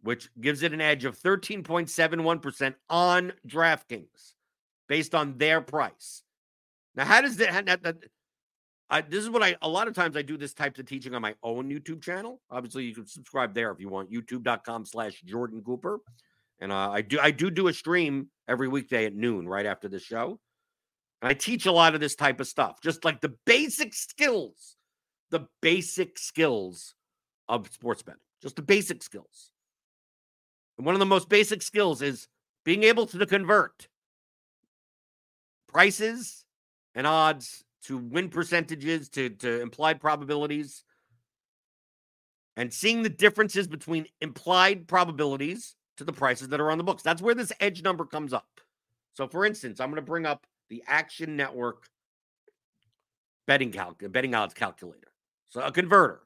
which 0.03 0.29
gives 0.41 0.63
it 0.63 0.73
an 0.73 0.81
edge 0.81 1.05
of 1.05 1.19
13.71% 1.19 2.75
on 2.89 3.33
DraftKings 3.47 4.35
based 4.89 5.15
on 5.15 5.39
their 5.39 5.61
price. 5.61 6.23
Now, 6.95 7.05
how 7.05 7.21
does 7.21 7.37
that, 7.37 7.97
I, 8.91 9.03
this 9.03 9.23
is 9.23 9.31
what 9.31 9.43
I 9.43 9.57
a 9.63 9.69
lot 9.69 9.87
of 9.87 9.95
times 9.95 10.17
I 10.17 10.23
do 10.23 10.37
this 10.37 10.53
types 10.53 10.81
of 10.81 10.87
teaching 10.87 11.15
on 11.15 11.23
my 11.23 11.35
own 11.45 11.71
YouTube 11.71 12.03
channel. 12.03 12.41
Obviously, 12.51 12.85
you 12.85 12.95
can 12.95 13.07
subscribe 13.07 13.55
there 13.55 13.71
if 13.71 13.79
you 13.79 13.89
want. 13.89 14.11
YouTube.com 14.11 14.85
slash 14.85 15.21
Jordan 15.23 15.63
Cooper. 15.65 16.01
And 16.61 16.73
uh, 16.73 16.91
I 16.91 17.03
do 17.03 17.21
I 17.21 17.31
do 17.31 17.51
do 17.51 17.69
a 17.69 17.73
stream 17.73 18.29
every 18.49 18.67
weekday 18.67 19.07
at 19.07 19.15
noon, 19.15 19.49
right 19.49 19.65
after 19.65 19.89
the 19.89 20.01
show. 20.01 20.41
And 21.23 21.31
I 21.31 21.35
teach 21.35 21.67
a 21.67 21.73
lot 21.73 21.95
of 21.95 22.01
this 22.01 22.17
type 22.17 22.41
of 22.41 22.49
stuff, 22.49 22.81
just 22.83 23.05
like 23.05 23.21
the 23.21 23.35
basic 23.47 23.95
skills, 23.95 24.77
the 25.31 25.47
basic 25.63 26.19
skills 26.19 26.95
of 27.49 27.71
sports 27.73 28.03
betting, 28.03 28.21
just 28.43 28.57
the 28.57 28.63
basic 28.63 29.03
skills. 29.03 29.50
And 30.81 30.87
one 30.87 30.95
of 30.95 30.99
the 30.99 31.05
most 31.05 31.29
basic 31.29 31.61
skills 31.61 32.01
is 32.01 32.27
being 32.65 32.85
able 32.85 33.05
to 33.09 33.27
convert 33.27 33.87
prices 35.69 36.47
and 36.95 37.07
odds 37.07 37.65
to 37.83 37.99
win 37.99 38.31
percentages 38.31 39.11
to, 39.11 39.29
to 39.29 39.61
implied 39.61 40.01
probabilities 40.01 40.85
and 42.57 42.73
seeing 42.73 43.03
the 43.03 43.11
differences 43.11 43.69
between 43.69 44.07
implied 44.23 44.89
probabilities 44.89 45.77
to 45.99 46.05
the 46.05 46.15
prices 46.15 46.49
that 46.49 46.63
are 46.63 46.71
on 46.71 46.79
the 46.79 46.85
books. 46.85 47.03
That's 47.03 47.21
where 47.21 47.35
this 47.35 47.53
edge 47.61 47.83
number 47.83 48.07
comes 48.07 48.33
up. 48.33 48.49
So, 49.13 49.29
for 49.29 49.45
instance, 49.45 49.81
I'm 49.81 49.91
going 49.91 49.97
to 49.97 50.03
bring 50.03 50.25
up 50.25 50.47
the 50.71 50.83
Action 50.87 51.37
Network 51.37 51.91
betting 53.47 53.75
betting 54.09 54.35
odds 54.35 54.55
calculator. 54.55 55.13
So, 55.51 55.61
a 55.61 55.73
converter, 55.73 56.23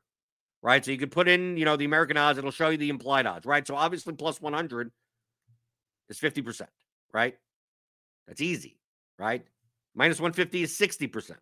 right? 0.65 0.85
So 0.85 0.91
you 0.91 0.99
can 0.99 1.11
put 1.11 1.29
in, 1.29 1.57
you 1.57 1.65
know, 1.65 1.77
the 1.77 1.85
American 1.85 2.17
odds. 2.17 2.39
It'll 2.39 2.51
show 2.51 2.71
you 2.71 2.79
the 2.79 2.89
implied 2.89 3.27
odds, 3.27 3.47
right? 3.47 3.65
So 3.65 3.77
obviously, 3.77 4.15
plus 4.15 4.41
100 4.41 4.91
is 6.09 6.19
50%, 6.19 6.63
right? 7.13 7.37
That's 8.27 8.41
easy, 8.41 8.79
right? 9.19 9.47
Minus 9.95 10.19
150 10.19 10.63
is 10.63 10.73
60%. 10.77 11.37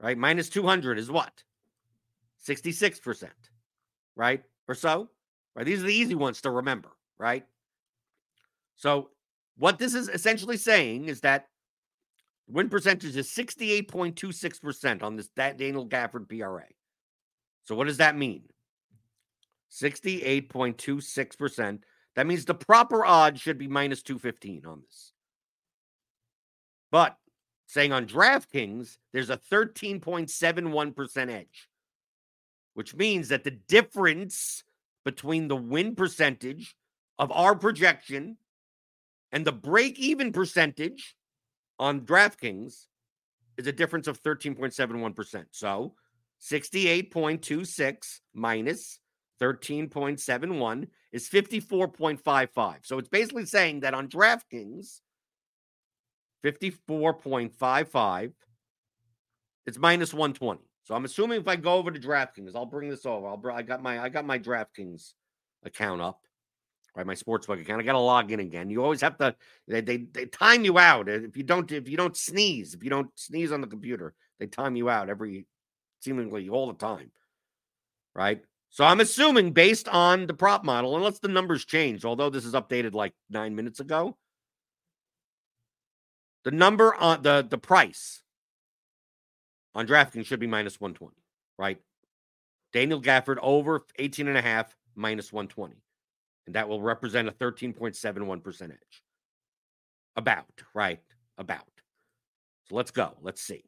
Right? 0.00 0.16
Minus 0.16 0.48
200 0.48 0.98
is 0.98 1.10
what? 1.10 1.42
66%. 2.46 3.28
Right? 4.16 4.42
Or 4.66 4.74
so? 4.74 5.08
Right? 5.54 5.66
These 5.66 5.82
are 5.82 5.86
the 5.86 5.94
easy 5.94 6.14
ones 6.14 6.40
to 6.42 6.50
remember, 6.50 6.90
right? 7.18 7.44
So, 8.76 9.10
what 9.56 9.78
this 9.78 9.94
is 9.94 10.08
essentially 10.08 10.56
saying 10.56 11.06
is 11.06 11.20
that 11.22 11.48
win 12.48 12.68
percentage 12.68 13.16
is 13.16 13.28
68.26% 13.28 15.02
on 15.02 15.16
this 15.16 15.28
that 15.34 15.58
Daniel 15.58 15.86
Gafford 15.86 16.28
PRA. 16.28 16.64
So, 17.68 17.74
what 17.74 17.86
does 17.86 17.98
that 17.98 18.16
mean? 18.16 18.44
68.26%. 19.70 21.80
That 22.16 22.26
means 22.26 22.46
the 22.46 22.54
proper 22.54 23.04
odds 23.04 23.42
should 23.42 23.58
be 23.58 23.68
minus 23.68 24.02
215 24.02 24.64
on 24.64 24.80
this. 24.80 25.12
But 26.90 27.18
saying 27.66 27.92
on 27.92 28.06
DraftKings, 28.06 28.96
there's 29.12 29.28
a 29.28 29.36
13.71% 29.36 31.30
edge, 31.30 31.68
which 32.72 32.94
means 32.94 33.28
that 33.28 33.44
the 33.44 33.50
difference 33.50 34.64
between 35.04 35.48
the 35.48 35.56
win 35.56 35.94
percentage 35.94 36.74
of 37.18 37.30
our 37.32 37.54
projection 37.54 38.38
and 39.30 39.44
the 39.44 39.52
break 39.52 39.98
even 39.98 40.32
percentage 40.32 41.18
on 41.78 42.00
DraftKings 42.00 42.86
is 43.58 43.66
a 43.66 43.72
difference 43.72 44.06
of 44.06 44.22
13.71%. 44.22 45.44
So 45.50 45.92
68.26 46.40 48.20
minus 48.34 49.00
13.71 49.40 50.88
is 51.12 51.28
54.55. 51.28 52.76
So 52.82 52.98
it's 52.98 53.08
basically 53.08 53.46
saying 53.46 53.80
that 53.80 53.94
on 53.94 54.08
DraftKings, 54.08 55.00
54.55. 56.44 58.32
It's 59.66 59.78
minus 59.78 60.14
120. 60.14 60.60
So 60.84 60.94
I'm 60.94 61.04
assuming 61.04 61.40
if 61.40 61.48
I 61.48 61.56
go 61.56 61.74
over 61.74 61.90
to 61.90 62.00
DraftKings, 62.00 62.56
I'll 62.56 62.66
bring 62.66 62.88
this 62.88 63.04
over. 63.04 63.28
I'll 63.28 63.40
I 63.52 63.62
got 63.62 63.82
my 63.82 64.00
I 64.00 64.08
got 64.08 64.24
my 64.24 64.38
DraftKings 64.38 65.12
account 65.62 66.00
up, 66.00 66.20
right? 66.96 67.04
My 67.04 67.14
sportsbook 67.14 67.60
account. 67.60 67.82
I 67.82 67.84
got 67.84 67.92
to 67.92 67.98
log 67.98 68.32
in 68.32 68.40
again. 68.40 68.70
You 68.70 68.82
always 68.82 69.02
have 69.02 69.18
to 69.18 69.34
they, 69.66 69.82
they 69.82 69.98
they 69.98 70.24
time 70.24 70.64
you 70.64 70.78
out. 70.78 71.10
If 71.10 71.36
you 71.36 71.42
don't 71.42 71.70
if 71.70 71.90
you 71.90 71.98
don't 71.98 72.16
sneeze, 72.16 72.72
if 72.72 72.82
you 72.82 72.88
don't 72.88 73.10
sneeze 73.16 73.52
on 73.52 73.60
the 73.60 73.66
computer, 73.66 74.14
they 74.40 74.46
time 74.46 74.76
you 74.76 74.88
out 74.88 75.10
every 75.10 75.46
seemingly 76.00 76.48
all 76.48 76.68
the 76.68 76.78
time. 76.78 77.10
Right? 78.14 78.42
So 78.70 78.84
I'm 78.84 79.00
assuming 79.00 79.52
based 79.52 79.88
on 79.88 80.26
the 80.26 80.34
prop 80.34 80.64
model, 80.64 80.96
unless 80.96 81.18
the 81.18 81.28
numbers 81.28 81.64
change, 81.64 82.04
although 82.04 82.30
this 82.30 82.44
is 82.44 82.52
updated 82.52 82.92
like 82.94 83.14
nine 83.30 83.54
minutes 83.54 83.80
ago, 83.80 84.16
the 86.44 86.50
number 86.50 86.94
on 86.94 87.22
the 87.22 87.46
the 87.48 87.58
price 87.58 88.22
on 89.74 89.86
DraftKings 89.86 90.26
should 90.26 90.40
be 90.40 90.46
minus 90.46 90.80
120, 90.80 91.14
right? 91.58 91.78
Daniel 92.72 93.00
Gafford 93.00 93.38
over 93.40 93.84
18 93.98 94.28
and 94.28 94.36
a 94.36 94.42
half 94.42 94.76
minus 94.94 95.32
120. 95.32 95.76
And 96.46 96.54
that 96.54 96.68
will 96.68 96.80
represent 96.80 97.28
a 97.28 97.32
13.71% 97.32 98.62
edge. 98.70 99.02
About, 100.16 100.46
right? 100.74 101.00
About. 101.36 101.68
So 102.68 102.74
let's 102.74 102.90
go. 102.90 103.16
Let's 103.22 103.42
see. 103.42 103.64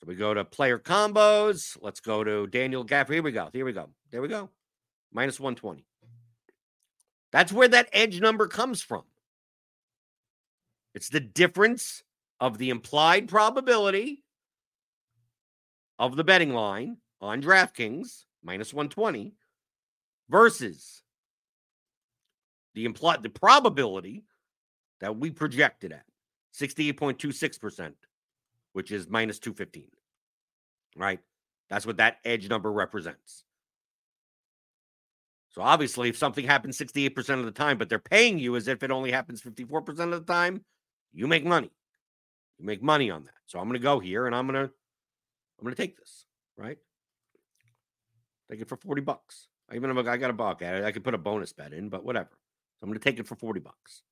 So 0.00 0.06
we 0.06 0.14
go 0.14 0.32
to 0.32 0.44
player 0.44 0.78
combos. 0.78 1.76
Let's 1.80 2.00
go 2.00 2.22
to 2.22 2.46
Daniel 2.46 2.84
Gafford. 2.84 3.14
Here 3.14 3.22
we 3.22 3.32
go. 3.32 3.50
Here 3.52 3.64
we 3.64 3.72
go. 3.72 3.88
There 4.10 4.22
we 4.22 4.28
go. 4.28 4.50
Minus 5.12 5.40
120. 5.40 5.84
That's 7.32 7.52
where 7.52 7.68
that 7.68 7.88
edge 7.92 8.20
number 8.20 8.46
comes 8.46 8.80
from. 8.80 9.02
It's 10.94 11.08
the 11.08 11.20
difference 11.20 12.02
of 12.40 12.58
the 12.58 12.70
implied 12.70 13.28
probability 13.28 14.22
of 15.98 16.16
the 16.16 16.24
betting 16.24 16.54
line 16.54 16.98
on 17.20 17.42
DraftKings 17.42 18.24
minus 18.42 18.72
120 18.72 19.34
versus 20.28 21.02
the 22.74 22.84
implied 22.84 23.22
the 23.22 23.28
probability 23.28 24.24
that 25.00 25.16
we 25.16 25.30
projected 25.30 25.92
at 25.92 26.04
68.26%, 26.54 27.92
which 28.72 28.90
is 28.90 29.08
minus 29.08 29.38
215. 29.38 29.88
Right? 30.96 31.20
That's 31.70 31.86
what 31.86 31.98
that 31.98 32.18
edge 32.24 32.48
number 32.48 32.72
represents. 32.72 33.44
So 35.50 35.62
obviously, 35.62 36.08
if 36.08 36.16
something 36.16 36.46
happens 36.46 36.78
68% 36.78 37.40
of 37.40 37.44
the 37.44 37.50
time, 37.50 37.78
but 37.78 37.88
they're 37.88 37.98
paying 37.98 38.38
you 38.38 38.56
as 38.56 38.68
if 38.68 38.82
it 38.82 38.90
only 38.90 39.10
happens 39.10 39.42
54% 39.42 39.88
of 40.12 40.26
the 40.26 40.32
time, 40.32 40.64
you 41.12 41.26
make 41.26 41.44
money. 41.44 41.70
You 42.58 42.66
make 42.66 42.82
money 42.82 43.10
on 43.10 43.24
that. 43.24 43.34
So 43.46 43.58
I'm 43.58 43.64
going 43.66 43.78
to 43.78 43.82
go 43.82 43.98
here 43.98 44.26
and 44.26 44.34
I'm 44.34 44.46
going 44.46 44.66
to 44.66 44.72
I'm 45.58 45.64
going 45.64 45.74
to 45.74 45.82
take 45.82 45.98
this, 45.98 46.26
right? 46.56 46.78
Take 48.50 48.60
it 48.60 48.68
for 48.68 48.76
40 48.76 49.02
bucks. 49.02 49.48
I 49.70 49.74
Even 49.74 49.96
if 49.96 50.06
I 50.06 50.16
got 50.16 50.30
a 50.30 50.34
buck 50.34 50.62
at 50.62 50.76
it, 50.76 50.84
I 50.84 50.92
could 50.92 51.04
put 51.04 51.14
a 51.14 51.18
bonus 51.18 51.52
bet 51.52 51.72
in, 51.72 51.88
but 51.88 52.04
whatever. 52.04 52.30
So 52.30 52.84
I'm 52.84 52.88
going 52.88 52.98
to 52.98 53.04
take 53.04 53.18
it 53.18 53.26
for 53.26 53.34
40 53.34 53.60
bucks. 53.60 54.02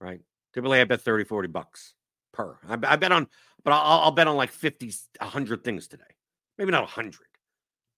Right? 0.00 0.20
Typically 0.52 0.80
I 0.80 0.84
bet 0.84 1.00
30, 1.00 1.24
40 1.24 1.48
bucks 1.48 1.94
per. 2.32 2.56
I, 2.68 2.74
I 2.74 2.96
bet 2.96 3.12
on, 3.12 3.26
but 3.64 3.72
I'll, 3.72 4.00
I'll, 4.00 4.10
bet 4.10 4.26
on 4.26 4.36
like 4.36 4.50
50, 4.50 4.92
100 5.18 5.64
things 5.64 5.88
today. 5.88 6.04
Maybe 6.58 6.70
not 6.70 6.82
100. 6.82 7.14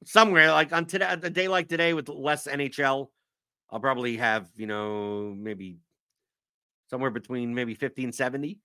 Somewhere 0.05 0.53
like 0.53 0.73
on 0.73 0.87
today, 0.87 1.09
a 1.11 1.31
day 1.31 1.49
like 1.49 1.69
today 1.69 1.95
with 1.95 2.09
less 2.09 2.47
NHL, 2.47 3.09
I'll 3.71 3.81
probably 3.81 4.17
have, 4.19 4.49
you 4.57 4.67
know, 4.67 5.35
maybe 5.37 5.79
somewhere 6.91 7.11
between 7.11 7.55
maybe 7.55 7.75
50 7.75 8.05
and 8.05 8.15
70. 8.15 8.59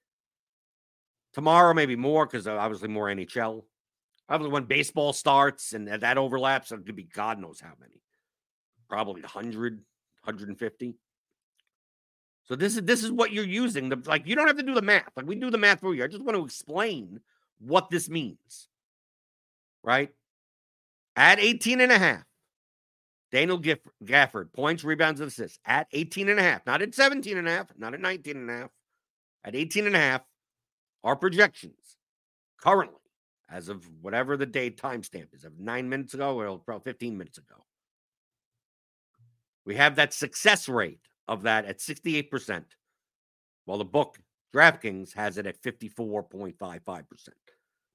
Tomorrow, 1.33 1.73
maybe 1.73 1.95
more 1.95 2.25
because 2.25 2.47
uh, 2.47 2.55
obviously 2.57 2.89
more 2.89 3.07
NHL. 3.07 3.63
Probably 4.27 4.49
when 4.49 4.65
baseball 4.65 5.13
starts 5.13 5.73
and 5.73 5.87
that 5.87 6.17
overlaps, 6.17 6.71
it 6.71 6.85
could 6.85 6.95
be 6.95 7.03
God 7.03 7.39
knows 7.39 7.59
how 7.59 7.73
many. 7.79 8.01
Probably 8.87 9.21
100, 9.21 9.73
150. 9.73 10.95
So 12.49 12.55
this 12.55 12.75
is 12.75 12.81
this 12.81 13.03
is 13.03 13.11
what 13.11 13.31
you're 13.31 13.45
using. 13.45 13.89
The, 13.89 14.01
like 14.07 14.25
you 14.25 14.35
don't 14.35 14.47
have 14.47 14.57
to 14.57 14.63
do 14.63 14.73
the 14.73 14.81
math. 14.81 15.11
Like 15.15 15.27
we 15.27 15.35
do 15.35 15.51
the 15.51 15.57
math 15.57 15.81
for 15.81 15.93
you. 15.93 16.03
I 16.03 16.07
just 16.07 16.23
want 16.23 16.35
to 16.35 16.43
explain 16.43 17.21
what 17.59 17.91
this 17.91 18.09
means. 18.09 18.67
Right? 19.83 20.09
At 21.15 21.39
18 21.39 21.79
and 21.79 21.91
a 21.91 21.99
half, 21.99 22.23
Daniel 23.31 23.57
Giff- 23.57 23.87
Gafford, 24.03 24.51
points, 24.51 24.83
rebounds, 24.83 25.21
and 25.21 25.27
assists 25.27 25.59
at 25.65 25.87
18 25.93 26.27
and 26.27 26.39
a 26.39 26.43
half, 26.43 26.65
not 26.65 26.81
at 26.81 26.95
17 26.95 27.37
and 27.37 27.47
a 27.47 27.51
half, 27.51 27.67
not 27.77 27.93
at 27.93 27.99
19 27.99 28.35
and 28.35 28.49
a 28.49 28.53
half, 28.53 28.69
at 29.43 29.55
18 29.55 29.85
and 29.85 29.95
a 29.95 29.99
half, 29.99 30.21
our 31.03 31.15
projections 31.15 31.97
currently, 32.61 32.95
as 33.49 33.69
of 33.69 33.87
whatever 34.01 34.37
the 34.37 34.45
day 34.45 34.71
timestamp 34.71 35.33
is, 35.33 35.43
of 35.43 35.59
nine 35.59 35.87
minutes 35.87 36.13
ago 36.13 36.39
or 36.39 36.47
about 36.47 36.83
15 36.83 37.17
minutes 37.17 37.37
ago, 37.37 37.65
we 39.65 39.75
have 39.75 39.95
that 39.95 40.13
success 40.13 40.67
rate 40.67 41.08
of 41.29 41.43
that 41.43 41.65
at 41.65 41.77
68%, 41.77 42.63
while 43.65 43.77
the 43.77 43.85
book 43.85 44.19
DraftKings 44.53 45.13
has 45.13 45.37
it 45.37 45.45
at 45.45 45.61
54.55%. 45.61 47.29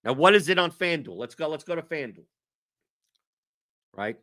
Now, 0.04 0.12
what 0.12 0.36
is 0.36 0.48
it 0.48 0.58
on 0.58 0.70
FanDuel? 0.70 1.16
Let's 1.16 1.34
go, 1.34 1.48
let's 1.48 1.64
go 1.64 1.74
to 1.74 1.82
FanDuel. 1.82 2.26
Right? 3.92 4.16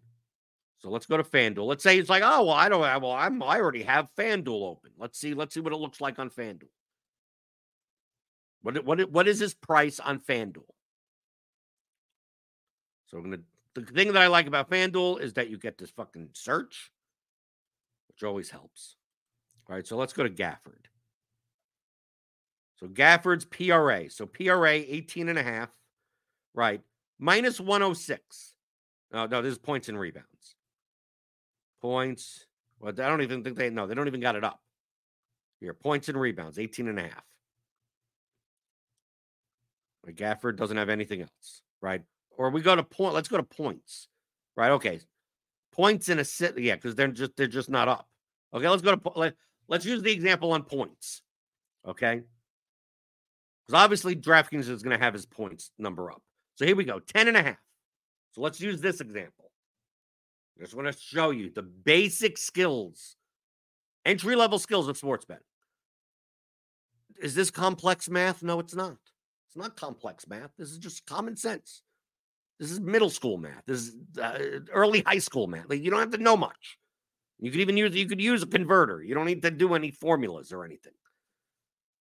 So 0.80 0.90
let's 0.90 1.06
go 1.06 1.18
to 1.18 1.24
FanDuel. 1.24 1.68
Let's 1.68 1.84
say 1.84 2.00
it's 2.00 2.10
like, 2.10 2.24
oh 2.26 2.46
well, 2.46 2.56
I 2.56 2.70
don't 2.70 2.84
have 2.84 3.04
well, 3.04 3.12
I'm 3.12 3.44
I 3.44 3.60
already 3.60 3.84
have 3.84 4.08
FanDuel 4.18 4.64
open. 4.64 4.92
Let's 4.98 5.20
see, 5.20 5.34
let's 5.34 5.54
see 5.54 5.60
what 5.60 5.74
it 5.74 5.78
looks 5.78 6.02
like 6.02 6.18
on 6.18 6.30
FanDuel. 6.30 6.70
What 8.62 8.84
what 8.86 9.12
what 9.12 9.28
is 9.28 9.40
his 9.40 9.54
price 9.54 10.00
on 10.00 10.20
FanDuel? 10.20 10.64
So 13.08 13.18
I'm 13.18 13.24
gonna 13.24 13.44
the 13.76 13.82
thing 13.84 14.12
that 14.14 14.22
I 14.22 14.28
like 14.28 14.48
about 14.48 14.70
FanDuel 14.70 15.22
is 15.22 15.34
that 15.34 15.50
you 15.50 15.58
get 15.58 15.78
this 15.78 15.92
fucking 15.92 16.30
search, 16.34 16.92
which 18.08 18.24
always 18.24 18.50
helps. 18.50 18.96
All 19.72 19.78
right, 19.78 19.88
so 19.88 19.96
let's 19.96 20.12
go 20.12 20.24
to 20.24 20.30
Gafford. 20.30 20.88
So 22.78 22.88
Gafford's 22.88 23.46
PRA. 23.46 24.10
So 24.10 24.26
PRA 24.26 24.74
18 24.74 25.30
and 25.30 25.40
a 25.40 25.44
half, 25.44 25.70
right? 26.54 26.82
Minus 27.20 27.58
106. 27.58 28.54
No, 29.14 29.28
no, 29.28 29.42
this 29.42 29.54
is 29.54 29.58
points 29.58 29.88
and 29.88 29.98
rebounds. 29.98 30.56
Points. 31.82 32.48
Well, 32.82 32.90
I 32.92 33.08
don't 33.08 33.22
even 33.22 33.46
think 33.46 33.56
they 33.56 33.70
know. 33.70 33.88
They 33.88 33.96
don't 33.96 34.08
even 34.08 34.20
got 34.20 34.36
it 34.36 34.44
up. 34.44 34.60
Here, 35.62 35.74
points 35.74 36.10
and 36.10 36.20
rebounds, 36.20 36.60
18 36.60 36.90
and 36.90 37.00
a 37.00 37.04
half. 37.04 37.24
Gafford 40.10 40.58
doesn't 40.58 40.76
have 40.76 40.90
anything 40.90 41.22
else, 41.22 41.62
right? 41.82 42.02
Or 42.32 42.50
we 42.50 42.60
go 42.62 42.76
to 42.76 42.84
point. 42.84 43.14
Let's 43.14 43.30
go 43.30 43.38
to 43.38 43.44
points, 43.44 44.10
right? 44.58 44.72
Okay, 44.72 45.00
points 45.72 46.10
in 46.10 46.20
a 46.20 46.26
sit. 46.26 46.60
Yeah, 46.60 46.76
because 46.76 46.96
they're 46.96 47.08
just 47.08 47.38
they're 47.38 47.48
just 47.48 47.70
not 47.70 47.88
up. 47.88 48.10
Okay, 48.54 48.68
let's 48.68 48.82
go 48.82 48.96
to 48.96 49.34
let's 49.72 49.86
use 49.86 50.04
the 50.04 50.12
example 50.12 50.52
on 50.52 50.62
points. 50.62 51.24
Okay, 51.88 52.22
because 53.66 53.84
obviously 53.84 54.16
DraftKings 54.16 54.70
is 54.70 54.84
going 54.84 54.98
to 54.98 55.04
have 55.04 55.14
his 55.14 55.26
points 55.26 55.72
number 55.80 56.12
up. 56.12 56.22
So 56.56 56.66
here 56.66 56.76
we 56.76 56.84
go, 56.84 57.00
10 57.00 57.30
and 57.30 57.38
a 57.38 57.42
half. 57.42 57.58
So 58.34 58.42
let's 58.42 58.60
use 58.62 58.82
this 58.82 59.02
example. 59.02 59.52
I 60.60 60.64
just 60.64 60.76
want 60.76 60.92
to 60.92 61.00
show 61.00 61.32
you 61.32 61.50
the 61.50 61.64
basic 61.64 62.38
skills, 62.38 63.16
entry 64.06 64.36
level 64.36 64.60
skills 64.60 64.88
of 64.88 64.98
sports 64.98 65.26
betting. 65.26 65.42
Is 67.22 67.34
this 67.34 67.50
complex 67.50 68.10
math? 68.10 68.44
No, 68.44 68.60
it's 68.60 68.76
not. 68.76 68.98
It's 69.48 69.56
not 69.56 69.76
complex 69.76 70.28
math. 70.28 70.52
This 70.58 70.72
is 70.72 70.78
just 70.78 71.06
common 71.06 71.36
sense. 71.36 71.82
This 72.60 72.72
is 72.72 72.80
middle 72.80 73.10
school 73.10 73.38
math. 73.38 73.64
This 73.66 73.88
is 73.88 73.96
uh, 74.22 74.38
early 74.72 75.02
high 75.02 75.18
school 75.18 75.48
math. 75.48 75.66
Like, 75.70 75.82
you 75.82 75.90
don't 75.90 76.00
have 76.00 76.12
to 76.12 76.18
know 76.18 76.38
much. 76.38 76.78
You 77.42 77.52
could 77.52 77.60
even 77.60 77.76
use 77.76 77.96
you 77.96 78.08
could 78.08 78.22
use 78.22 78.44
a 78.44 78.48
converter. 78.48 79.02
You 79.02 79.16
don't 79.16 79.26
need 79.26 79.42
to 79.42 79.52
do 79.52 79.74
any 79.74 79.92
formulas 79.92 80.54
or 80.54 80.64
anything. 80.64 80.94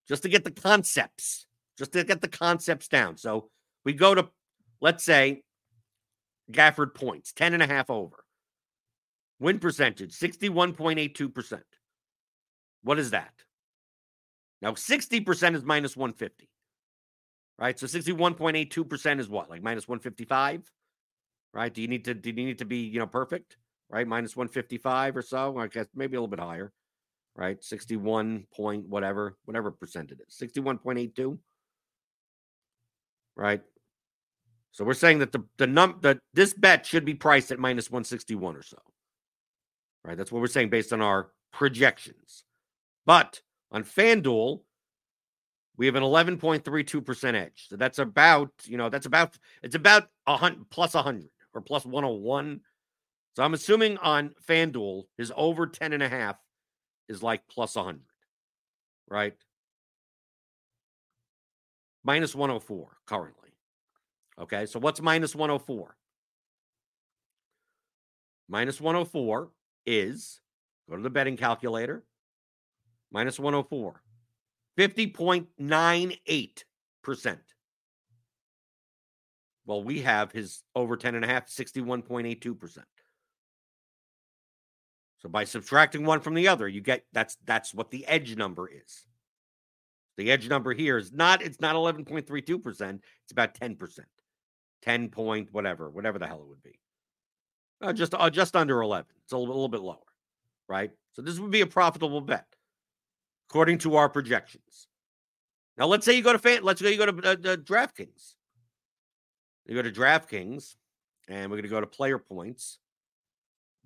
Just 0.07 0.23
to 0.23 0.29
get 0.29 0.45
the 0.45 0.51
concepts, 0.51 1.47
just 1.79 1.93
to 1.93 2.05
get 2.05 2.21
the 2.21 2.29
concepts 2.29 2.89
down. 2.89 3.17
So 3.17 3.49
we 3.85 3.95
go 3.95 4.15
to 4.15 4.29
let's 4.81 5.03
say 5.03 5.43
Gafford 6.53 6.95
points, 6.95 7.33
10 7.33 7.55
and 7.55 7.63
a 7.63 7.67
half 7.67 7.91
over. 7.91 8.25
Win 9.39 9.59
percentage, 9.59 10.13
61.82%. 10.13 11.63
What 12.83 12.99
is 12.99 13.11
that? 13.11 13.33
Now, 14.61 14.73
60% 14.73 15.55
is 15.55 15.65
minus 15.65 15.97
150. 15.97 16.51
Right? 17.59 17.79
So 17.79 17.87
61.82% 17.87 19.21
is 19.21 19.29
what? 19.29 19.49
Like 19.49 19.63
minus 19.63 19.89
155? 19.89 20.71
Right? 21.53 21.73
Do 21.73 21.83
you 21.83 21.89
need 21.89 22.05
to 22.05 22.15
do 22.15 22.31
you 22.31 22.37
need 22.37 22.59
to 22.59 22.65
be, 22.65 22.79
you 22.79 22.99
know, 22.99 23.07
perfect? 23.07 23.57
Right? 23.91 24.07
Minus 24.07 24.37
155 24.37 25.17
or 25.17 25.23
so? 25.23 25.59
I 25.59 25.67
guess 25.67 25.87
maybe 25.95 26.17
a 26.17 26.21
little 26.21 26.29
bit 26.29 26.41
higher. 26.41 26.73
Right? 27.35 27.63
61 27.63 28.47
point 28.55 28.89
whatever, 28.89 29.37
whatever 29.45 29.71
percent 29.71 30.13
it 30.13 30.21
is. 30.27 30.35
61.82. 30.35 31.39
Right? 33.37 33.63
So 34.73 34.85
we're 34.85 34.95
saying 34.95 35.19
that 35.19 35.33
the 35.33 35.45
the 35.57 35.67
num 35.67 35.97
that 36.03 36.21
this 36.33 36.55
bet 36.55 36.87
should 36.87 37.05
be 37.05 37.15
priced 37.15 37.51
at 37.51 37.59
minus 37.59 37.91
161 37.91 38.57
or 38.57 38.63
so. 38.63 38.79
Right? 40.05 40.17
That's 40.17 40.31
what 40.31 40.41
we're 40.41 40.47
saying 40.47 40.71
based 40.71 40.93
on 40.93 41.01
our 41.01 41.31
projections. 41.53 42.45
But 43.07 43.41
on 43.73 43.85
FanDuel, 43.85 44.61
we 45.77 45.87
have 45.87 45.97
an 45.97 46.03
11.32% 46.03 47.35
edge. 47.35 47.67
So 47.69 47.77
that's 47.77 47.99
about, 47.99 48.51
you 48.65 48.77
know, 48.77 48.89
that's 48.89 49.07
about 49.07 49.39
it's 49.63 49.75
about 49.75 50.09
a 50.27 50.37
hundred 50.37 50.69
plus 50.71 50.95
100 50.95 51.29
or 51.55 51.61
plus 51.61 51.85
101. 51.85 52.61
So 53.37 53.43
I'm 53.43 53.55
assuming 53.55 53.97
on 53.99 54.35
FanDuel, 54.49 55.05
his 55.17 55.33
over 55.37 55.67
10 55.67 55.93
and 55.93 56.03
a 56.03 56.09
half 56.09 56.37
is 57.09 57.23
like 57.23 57.43
plus 57.49 57.77
100, 57.77 58.01
right? 59.09 59.35
Minus 62.03 62.35
104 62.35 62.97
currently. 63.07 63.51
Okay, 64.39 64.67
so 64.67 64.81
what's 64.81 65.01
minus 65.01 65.35
104? 65.35 65.97
Minus 68.49 68.81
104 68.81 69.51
is 69.87 70.41
go 70.89 70.97
to 70.97 71.03
the 71.03 71.11
betting 71.11 71.37
calculator. 71.37 72.05
Minus 73.13 73.39
104. 73.39 74.03
50.98%. 74.79 77.39
Well, 79.67 79.85
we 79.85 80.01
have 80.01 80.33
his 80.33 80.63
over 80.75 80.97
10 80.97 81.17
and 81.17 81.25
a 81.25 81.29
half, 81.29 81.49
61.82%. 81.49 82.79
So 85.21 85.29
by 85.29 85.45
subtracting 85.45 86.05
one 86.05 86.21
from 86.21 86.35
the 86.35 86.49
other, 86.49 86.67
you 86.67 86.81
get 86.81 87.05
that's 87.13 87.37
that's 87.45 87.75
what 87.75 87.91
the 87.91 88.07
edge 88.07 88.37
number 88.37 88.69
is. 88.69 89.05
The 90.17 90.31
edge 90.31 90.49
number 90.49 90.73
here 90.73 90.99
is 90.99 91.13
not 91.13 91.43
it's 91.43 91.61
not 91.61 91.77
11.32%, 91.77 93.01
it's 93.23 93.33
about 93.33 93.55
10%. 93.55 93.99
10 94.83 95.09
point 95.11 95.53
whatever, 95.53 95.91
whatever 95.91 96.19
the 96.19 96.27
hell 96.27 96.41
it 96.41 96.49
would 96.49 96.63
be. 96.63 96.79
Uh, 97.83 97.93
just 97.93 98.15
uh, 98.15 98.31
just 98.31 98.57
under 98.57 98.81
11. 98.81 99.07
It's 99.25 99.33
a 99.33 99.37
little, 99.37 99.53
a 99.53 99.57
little 99.57 99.69
bit 99.69 99.83
lower, 99.83 99.99
right? 100.69 100.91
So 101.13 101.23
this 101.23 101.39
would 101.39 101.51
be 101.51 101.61
a 101.61 101.67
profitable 101.67 102.21
bet 102.23 102.47
according 103.51 103.79
to 103.79 103.97
our 103.97 104.09
projections. 104.09 104.89
Now 105.77 105.87
let's 105.87 106.07
say 106.07 106.15
you 106.15 106.23
go 106.23 106.33
to 106.33 106.39
fan, 106.39 106.63
let's 106.63 106.81
go 106.81 106.89
you 106.89 106.97
go 106.97 107.07
to 107.07 107.31
uh, 107.31 107.57
DraftKings. 107.57 108.35
You 109.67 109.75
go 109.75 109.83
to 109.83 109.93
DraftKings 109.93 110.77
and 111.29 111.51
we're 111.51 111.57
going 111.57 111.63
to 111.63 111.69
go 111.69 111.81
to 111.81 111.87
player 111.87 112.19
points. 112.19 112.79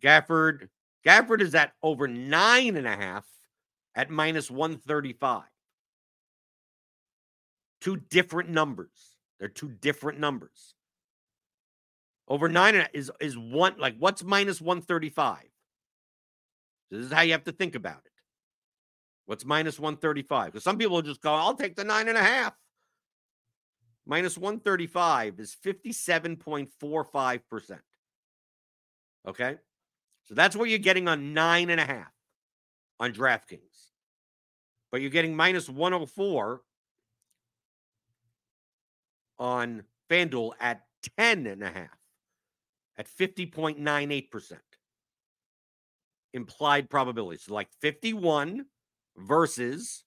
Gafford 0.02 0.68
Gafford 1.06 1.40
is 1.40 1.54
at 1.54 1.72
over 1.82 2.08
nine 2.08 2.76
and 2.76 2.86
a 2.86 2.96
half 2.96 3.26
at 3.94 4.10
minus 4.10 4.50
135. 4.50 5.42
Two 7.80 7.96
different 7.96 8.48
numbers. 8.48 9.16
They're 9.38 9.48
two 9.48 9.68
different 9.68 10.18
numbers. 10.18 10.74
Over 12.26 12.48
nine 12.48 12.86
is 12.94 13.10
is 13.20 13.36
one 13.36 13.74
like 13.78 13.96
what's 13.98 14.24
minus 14.24 14.60
135? 14.60 15.38
This 16.90 17.06
is 17.06 17.12
how 17.12 17.22
you 17.22 17.32
have 17.32 17.44
to 17.44 17.52
think 17.52 17.74
about 17.74 18.00
it. 18.04 18.12
What's 19.26 19.44
minus 19.44 19.78
135? 19.78 20.46
Because 20.46 20.64
some 20.64 20.78
people 20.78 21.02
just 21.02 21.20
go, 21.20 21.34
I'll 21.34 21.54
take 21.54 21.76
the 21.76 21.84
nine 21.84 22.08
and 22.08 22.16
a 22.16 22.22
half. 22.22 22.54
Minus 24.06 24.36
135 24.36 25.40
is 25.40 25.56
57.45%. 25.64 27.78
Okay. 29.26 29.56
So 30.24 30.34
that's 30.34 30.56
what 30.56 30.68
you're 30.68 30.78
getting 30.78 31.08
on 31.08 31.34
nine 31.34 31.70
and 31.70 31.80
a 31.80 31.84
half 31.84 32.12
on 32.98 33.12
DraftKings. 33.12 33.90
But 34.90 35.00
you're 35.00 35.10
getting 35.10 35.36
minus 35.36 35.68
104 35.68 36.62
on 39.38 39.82
FanDuel 40.10 40.52
at 40.60 40.82
10 41.18 41.46
and 41.46 41.62
a 41.62 41.70
half 41.70 41.98
at 42.96 43.08
50.98%. 43.08 44.52
Implied 46.32 46.88
probability. 46.88 47.38
So 47.38 47.54
like 47.54 47.68
51 47.80 48.66
versus 49.16 50.04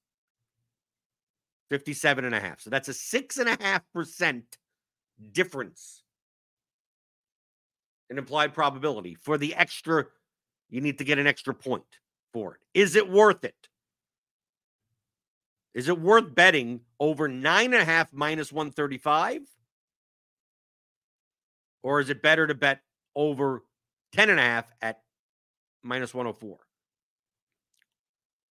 57 1.70 2.26
and 2.26 2.34
a 2.34 2.40
half. 2.40 2.62
So 2.62 2.70
that's 2.70 2.88
a 2.88 2.94
six 2.94 3.38
and 3.38 3.50
a 3.50 3.58
half 3.62 3.82
percent 3.94 4.58
difference 5.32 6.04
in 8.10 8.18
implied 8.18 8.54
probability 8.54 9.16
for 9.16 9.38
the 9.38 9.56
extra. 9.56 10.06
You 10.70 10.82
need 10.82 10.98
to 10.98 11.04
get 11.04 11.20
an 11.20 11.28
extra 11.28 11.54
point 11.54 11.84
for 12.34 12.56
it. 12.56 12.62
Is 12.74 12.96
it 12.96 13.10
worth 13.10 13.44
it? 13.44 13.56
Is 15.74 15.88
it 15.88 16.00
worth 16.00 16.34
betting 16.34 16.82
over 17.00 17.28
nine 17.28 17.74
and 17.74 17.82
a 17.82 17.86
half 17.86 18.12
minus 18.12 18.52
135? 18.52 19.42
Or 21.84 22.00
is 22.00 22.10
it 22.10 22.22
better 22.22 22.48
to 22.48 22.56
bet 22.56 22.82
over 23.16 23.64
10 24.14 24.30
and 24.30 24.40
a 24.40 24.44
half 24.44 24.66
at 24.82 25.02
minus 25.84 26.14
104? 26.14 26.58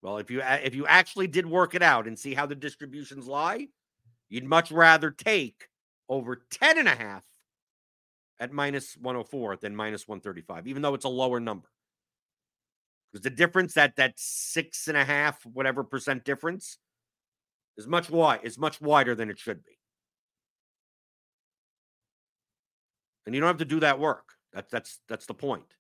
Well, 0.02 0.18
if 0.18 0.30
you 0.30 0.40
if 0.40 0.74
you 0.74 0.86
actually 0.86 1.26
did 1.26 1.46
work 1.46 1.74
it 1.74 1.82
out 1.82 2.06
and 2.06 2.16
see 2.16 2.32
how 2.32 2.46
the 2.46 2.54
distributions 2.54 3.26
lie, 3.26 3.68
you'd 4.28 4.44
much 4.44 4.70
rather 4.70 5.10
take 5.10 5.68
over 6.08 6.42
10 6.50 6.78
and 6.78 6.86
a 6.86 6.94
half 6.94 7.24
at 8.38 8.52
minus 8.52 8.96
104 8.96 9.56
than 9.56 9.74
minus 9.74 10.06
135, 10.06 10.66
even 10.66 10.82
though 10.82 10.94
it's 10.94 11.04
a 11.04 11.10
lower 11.10 11.40
number. 11.40 11.68
Because 13.12 13.22
the 13.22 13.30
difference 13.30 13.74
that 13.74 13.96
that 13.96 14.14
six 14.16 14.88
and 14.88 14.96
a 14.96 15.04
half, 15.04 15.44
whatever 15.46 15.84
percent 15.84 16.24
difference 16.24 16.78
is 17.76 17.86
much 17.86 18.10
wide, 18.10 18.40
is 18.42 18.58
much 18.58 18.80
wider 18.80 19.14
than 19.14 19.30
it 19.30 19.38
should 19.38 19.64
be. 19.64 19.78
And 23.24 23.34
you 23.34 23.40
don't 23.40 23.48
have 23.48 23.58
to 23.58 23.64
do 23.64 23.80
that 23.80 23.98
work. 23.98 24.32
That's 24.52 24.70
that's 24.70 25.00
that's 25.08 25.26
the 25.26 25.34
point. 25.34 25.74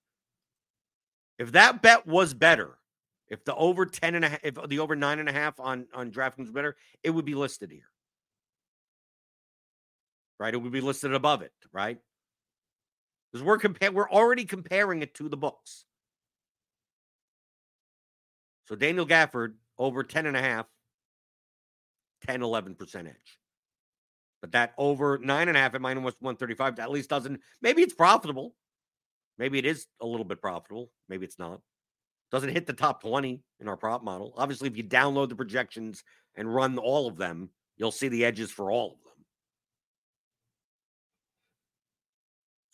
If 1.38 1.52
that 1.52 1.82
bet 1.82 2.06
was 2.06 2.34
better, 2.34 2.78
if 3.28 3.44
the 3.44 3.54
over 3.54 3.86
10 3.86 4.14
and 4.14 4.24
a 4.24 4.28
half, 4.28 4.40
if 4.42 4.54
the 4.68 4.78
over 4.78 4.96
nine 4.96 5.18
and 5.18 5.28
a 5.28 5.32
half 5.32 5.58
on, 5.60 5.86
on 5.94 6.10
DraftKings 6.10 6.52
better, 6.52 6.76
it 7.02 7.10
would 7.10 7.24
be 7.24 7.34
listed 7.34 7.70
here. 7.70 7.90
Right? 10.38 10.54
It 10.54 10.58
would 10.58 10.72
be 10.72 10.80
listed 10.80 11.14
above 11.14 11.42
it, 11.42 11.52
right? 11.72 11.98
Because 13.32 13.44
we're 13.44 13.58
compa- 13.58 13.92
we're 13.92 14.10
already 14.10 14.44
comparing 14.44 15.02
it 15.02 15.14
to 15.14 15.28
the 15.28 15.36
books. 15.36 15.84
So 18.66 18.74
Daniel 18.74 19.06
Gafford 19.06 19.54
over 19.78 20.02
10 20.02 20.26
and 20.26 20.36
a 20.36 20.42
half, 20.42 20.66
10, 22.26 22.40
11% 22.40 23.06
edge. 23.06 23.38
But 24.40 24.52
that 24.52 24.74
over 24.76 25.18
nine 25.18 25.48
and 25.48 25.56
a 25.56 25.60
half 25.60 25.74
at 25.74 25.80
minus 25.80 26.14
135 26.20 26.78
at 26.78 26.90
least 26.90 27.10
doesn't, 27.10 27.40
maybe 27.62 27.82
it's 27.82 27.94
profitable. 27.94 28.54
Maybe 29.38 29.58
it 29.58 29.66
is 29.66 29.86
a 30.00 30.06
little 30.06 30.24
bit 30.24 30.40
profitable. 30.40 30.90
Maybe 31.08 31.24
it's 31.24 31.38
not. 31.38 31.60
Doesn't 32.32 32.50
hit 32.50 32.66
the 32.66 32.72
top 32.72 33.02
20 33.02 33.40
in 33.60 33.68
our 33.68 33.76
prop 33.76 34.02
model. 34.02 34.34
Obviously, 34.36 34.68
if 34.68 34.76
you 34.76 34.84
download 34.84 35.28
the 35.28 35.36
projections 35.36 36.02
and 36.34 36.52
run 36.52 36.76
all 36.78 37.06
of 37.06 37.16
them, 37.16 37.50
you'll 37.76 37.92
see 37.92 38.08
the 38.08 38.24
edges 38.24 38.50
for 38.50 38.70
all 38.70 38.92
of 38.92 38.98
them. 39.04 39.05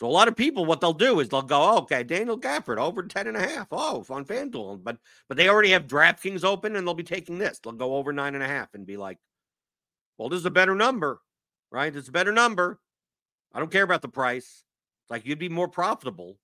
So 0.02 0.08
a 0.08 0.10
lot 0.10 0.26
of 0.26 0.34
people, 0.34 0.64
what 0.64 0.80
they'll 0.80 0.92
do 0.92 1.20
is 1.20 1.28
they'll 1.28 1.42
go, 1.42 1.62
oh, 1.62 1.78
okay, 1.82 2.02
Daniel 2.02 2.36
Gafford 2.36 2.78
over 2.78 3.04
10 3.04 3.28
and 3.28 3.36
a 3.36 3.40
half. 3.40 3.68
Oh, 3.70 4.04
on 4.10 4.24
FanDuel. 4.24 4.82
But 4.82 4.98
but 5.28 5.36
they 5.36 5.48
already 5.48 5.70
have 5.70 5.86
DraftKings 5.86 6.42
open 6.42 6.74
and 6.74 6.84
they'll 6.84 6.92
be 6.92 7.04
taking 7.04 7.38
this. 7.38 7.60
They'll 7.60 7.72
go 7.72 7.94
over 7.94 8.12
nine 8.12 8.34
and 8.34 8.42
a 8.42 8.48
half 8.48 8.74
and 8.74 8.84
be 8.84 8.96
like, 8.96 9.18
well, 10.18 10.28
this 10.28 10.40
is 10.40 10.46
a 10.46 10.50
better 10.50 10.74
number, 10.74 11.20
right? 11.70 11.94
It's 11.94 12.08
a 12.08 12.10
better 12.10 12.32
number. 12.32 12.80
I 13.52 13.60
don't 13.60 13.70
care 13.70 13.84
about 13.84 14.02
the 14.02 14.08
price. 14.08 14.64
It's 15.04 15.10
like 15.12 15.24
you'd 15.24 15.38
be 15.38 15.48
more 15.48 15.68
profitable. 15.68 16.36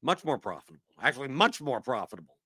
Much 0.00 0.24
more 0.24 0.38
profitable. 0.38 0.84
Actually, 1.02 1.28
much 1.28 1.60
more 1.60 1.80
profitable. 1.80 2.36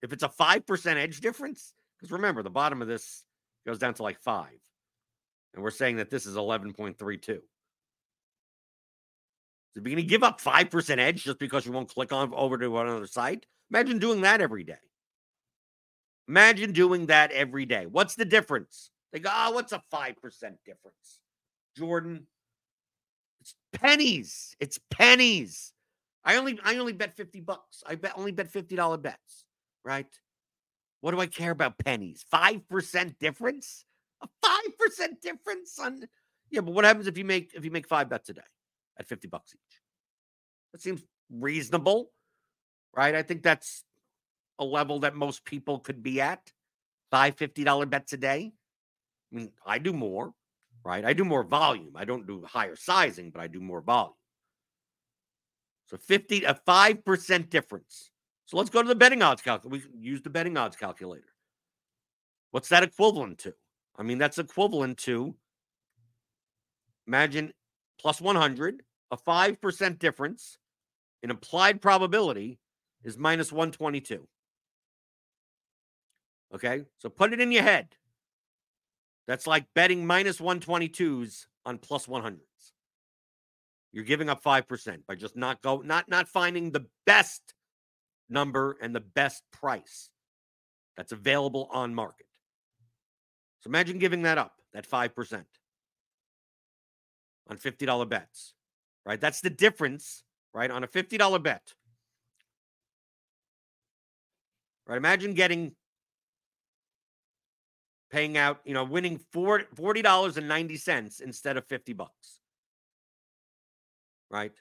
If 0.00 0.12
it's 0.12 0.22
a 0.22 0.28
5% 0.28 0.94
edge 0.94 1.20
difference, 1.20 1.74
because 1.98 2.12
remember, 2.12 2.44
the 2.44 2.50
bottom 2.50 2.82
of 2.82 2.86
this 2.86 3.24
goes 3.66 3.80
down 3.80 3.94
to 3.94 4.04
like 4.04 4.20
five. 4.20 4.60
And 5.54 5.64
we're 5.64 5.72
saying 5.72 5.96
that 5.96 6.08
this 6.08 6.24
is 6.24 6.36
11.32. 6.36 7.40
Is 9.76 9.82
going 9.82 9.96
to 9.96 10.02
give 10.02 10.22
up 10.22 10.40
5% 10.40 10.98
edge 10.98 11.24
just 11.24 11.38
because 11.38 11.64
you 11.64 11.72
won't 11.72 11.92
click 11.92 12.12
on 12.12 12.32
over 12.34 12.58
to 12.58 12.78
another 12.78 13.06
site? 13.06 13.46
Imagine 13.70 13.98
doing 13.98 14.22
that 14.22 14.40
every 14.40 14.64
day. 14.64 14.78
Imagine 16.26 16.72
doing 16.72 17.06
that 17.06 17.30
every 17.32 17.64
day. 17.64 17.86
What's 17.86 18.14
the 18.14 18.24
difference? 18.24 18.90
They 19.12 19.20
go, 19.20 19.30
oh, 19.32 19.52
what's 19.52 19.72
a 19.72 19.82
5% 19.92 20.14
difference? 20.66 21.20
Jordan, 21.76 22.26
it's 23.40 23.54
pennies. 23.72 24.56
It's 24.60 24.78
pennies. 24.90 25.72
I 26.24 26.36
only 26.36 26.58
I 26.62 26.76
only 26.76 26.92
bet 26.92 27.16
50 27.16 27.40
bucks. 27.40 27.82
I 27.86 27.94
bet 27.94 28.12
only 28.16 28.32
bet 28.32 28.52
$50 28.52 29.00
bets, 29.00 29.44
right? 29.84 30.06
What 31.00 31.12
do 31.12 31.20
I 31.20 31.26
care 31.26 31.52
about 31.52 31.78
pennies? 31.78 32.24
5% 32.32 33.18
difference? 33.18 33.84
A 34.20 34.28
5% 34.44 35.20
difference 35.22 35.78
on 35.78 36.04
Yeah, 36.50 36.60
but 36.60 36.74
what 36.74 36.84
happens 36.84 37.06
if 37.06 37.16
you 37.16 37.24
make 37.24 37.52
if 37.54 37.64
you 37.64 37.70
make 37.70 37.86
5 37.86 38.08
bets 38.08 38.28
a 38.28 38.34
day? 38.34 38.42
At 38.98 39.08
50 39.08 39.28
bucks 39.28 39.54
each. 39.54 39.80
That 40.72 40.82
seems 40.82 41.02
reasonable, 41.30 42.10
right? 42.94 43.14
I 43.14 43.22
think 43.22 43.42
that's 43.42 43.84
a 44.58 44.64
level 44.64 45.00
that 45.00 45.14
most 45.14 45.44
people 45.44 45.78
could 45.78 46.02
be 46.02 46.20
at. 46.20 46.52
Five 47.10 47.36
$50 47.36 47.88
bets 47.88 48.12
a 48.12 48.18
day. 48.18 48.52
I 49.32 49.36
mean, 49.36 49.50
I 49.64 49.78
do 49.78 49.92
more, 49.92 50.32
right? 50.84 51.04
I 51.04 51.12
do 51.12 51.24
more 51.24 51.42
volume. 51.42 51.92
I 51.96 52.04
don't 52.04 52.26
do 52.26 52.44
higher 52.44 52.76
sizing, 52.76 53.30
but 53.30 53.40
I 53.40 53.46
do 53.46 53.60
more 53.60 53.80
volume. 53.80 54.14
So 55.86 55.96
50, 55.96 56.44
a 56.44 56.54
5% 56.54 57.48
difference. 57.48 58.10
So 58.44 58.58
let's 58.58 58.70
go 58.70 58.82
to 58.82 58.88
the 58.88 58.94
betting 58.94 59.22
odds 59.22 59.42
calculator. 59.42 59.88
We 59.90 60.00
use 60.00 60.22
the 60.22 60.30
betting 60.30 60.56
odds 60.56 60.76
calculator. 60.76 61.28
What's 62.50 62.68
that 62.68 62.82
equivalent 62.82 63.38
to? 63.40 63.54
I 63.96 64.02
mean, 64.02 64.18
that's 64.18 64.38
equivalent 64.38 64.98
to 64.98 65.34
imagine 67.06 67.52
plus 68.00 68.20
100 68.20 68.82
a 69.10 69.16
5% 69.16 69.98
difference 69.98 70.58
in 71.22 71.30
implied 71.30 71.80
probability 71.80 72.58
is 73.04 73.16
minus 73.16 73.52
122. 73.52 74.26
Okay, 76.54 76.84
so 76.98 77.08
put 77.08 77.32
it 77.32 77.40
in 77.40 77.52
your 77.52 77.62
head. 77.62 77.88
That's 79.26 79.46
like 79.46 79.66
betting 79.74 80.06
minus 80.06 80.38
122s 80.38 81.46
on 81.66 81.78
plus 81.78 82.06
100s. 82.06 82.38
You're 83.92 84.04
giving 84.04 84.28
up 84.28 84.42
5% 84.42 85.06
by 85.06 85.14
just 85.14 85.36
not 85.36 85.62
go 85.62 85.78
not 85.78 86.08
not 86.08 86.28
finding 86.28 86.70
the 86.70 86.86
best 87.06 87.54
number 88.28 88.76
and 88.80 88.94
the 88.94 89.00
best 89.00 89.42
price 89.50 90.10
that's 90.96 91.12
available 91.12 91.68
on 91.72 91.94
market. 91.94 92.26
So 93.60 93.68
imagine 93.68 93.98
giving 93.98 94.22
that 94.22 94.38
up, 94.38 94.54
that 94.72 94.88
5% 94.88 95.44
on 97.48 97.56
$50 97.56 98.08
bets 98.08 98.54
right? 99.08 99.20
That's 99.20 99.40
the 99.40 99.48
difference, 99.48 100.22
right? 100.52 100.70
On 100.70 100.84
a 100.84 100.86
$50 100.86 101.42
bet. 101.42 101.72
Right? 104.86 104.98
Imagine 104.98 105.32
getting 105.32 105.72
paying 108.10 108.36
out, 108.36 108.60
you 108.64 108.74
know, 108.74 108.84
winning 108.84 109.18
$40.90 109.34 111.20
instead 111.22 111.56
of 111.56 111.64
50 111.64 111.94
bucks. 111.94 112.40
Right? 114.30 114.52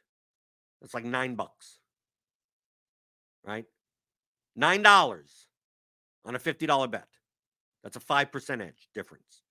That's 0.80 0.94
like 0.94 1.04
9 1.04 1.36
bucks. 1.36 1.80
Right? 3.46 3.66
$9 4.58 5.20
on 6.26 6.36
a 6.36 6.40
$50 6.40 6.92
bet. 6.92 7.08
That's 7.84 7.98
a 7.98 8.00
5% 8.00 8.62
edge 8.62 8.90
difference. 8.94 9.44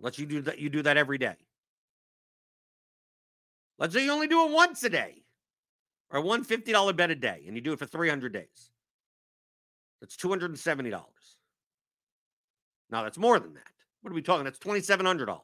Let 0.00 0.18
you 0.18 0.26
do 0.26 0.42
that 0.42 0.58
you 0.58 0.68
do 0.68 0.82
that 0.82 0.96
every 0.96 1.18
day. 1.18 1.36
Let's 3.82 3.94
say 3.94 4.04
you 4.04 4.12
only 4.12 4.28
do 4.28 4.46
it 4.46 4.52
once 4.52 4.84
a 4.84 4.88
day 4.88 5.24
or 6.08 6.20
one 6.20 6.44
$50 6.44 6.96
bet 6.96 7.10
a 7.10 7.16
day 7.16 7.42
and 7.48 7.56
you 7.56 7.60
do 7.60 7.72
it 7.72 7.80
for 7.80 7.86
300 7.86 8.32
days. 8.32 8.70
That's 10.00 10.16
$270. 10.16 11.02
Now 12.92 13.02
that's 13.02 13.18
more 13.18 13.40
than 13.40 13.54
that. 13.54 13.72
What 14.00 14.12
are 14.12 14.14
we 14.14 14.22
talking? 14.22 14.44
That's 14.44 14.60
$2,700. 14.60 15.36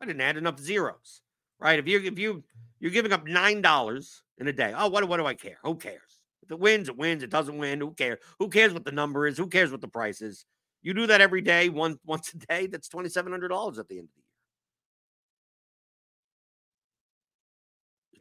I 0.00 0.06
didn't 0.06 0.20
add 0.20 0.36
enough 0.36 0.58
zeros, 0.58 1.22
right? 1.60 1.78
If 1.78 1.86
you 1.86 2.00
if 2.00 2.18
you 2.18 2.42
you're 2.80 2.90
giving 2.90 3.12
up 3.12 3.28
nine 3.28 3.62
dollars 3.62 4.24
in 4.38 4.48
a 4.48 4.52
day, 4.52 4.74
oh, 4.76 4.88
what 4.88 5.06
what 5.08 5.18
do 5.18 5.26
I 5.26 5.34
care? 5.34 5.58
Who 5.62 5.76
cares? 5.76 6.20
If 6.42 6.50
it 6.50 6.58
wins, 6.58 6.88
it 6.88 6.96
wins. 6.96 7.22
It 7.22 7.30
doesn't 7.30 7.56
win, 7.56 7.80
who 7.80 7.92
cares? 7.92 8.18
Who 8.40 8.48
cares 8.48 8.72
what 8.72 8.84
the 8.84 8.92
number 8.92 9.28
is? 9.28 9.38
Who 9.38 9.46
cares 9.46 9.70
what 9.70 9.80
the 9.80 9.88
price 9.88 10.22
is? 10.22 10.44
You 10.82 10.92
do 10.92 11.06
that 11.06 11.20
every 11.20 11.40
day, 11.40 11.68
one 11.68 11.98
once 12.04 12.32
a 12.32 12.38
day. 12.38 12.66
That's 12.66 12.88
twenty 12.88 13.08
seven 13.08 13.30
hundred 13.30 13.48
dollars 13.48 13.78
at 13.78 13.86
the 13.86 13.98
end 13.98 14.08
of 14.08 14.14
the 14.14 14.20
year. 14.20 14.27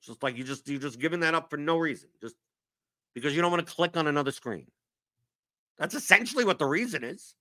Just 0.07 0.23
like 0.23 0.37
you 0.37 0.43
just 0.43 0.67
you're 0.67 0.79
just 0.79 0.99
giving 0.99 1.19
that 1.19 1.35
up 1.35 1.49
for 1.49 1.57
no 1.57 1.77
reason, 1.77 2.09
just 2.21 2.35
because 3.13 3.35
you 3.35 3.41
don't 3.41 3.51
want 3.51 3.65
to 3.65 3.73
click 3.73 3.97
on 3.97 4.07
another 4.07 4.31
screen. 4.31 4.67
That's 5.77 5.95
essentially 5.95 6.45
what 6.45 6.59
the 6.59 6.65
reason 6.65 7.03
is. 7.03 7.35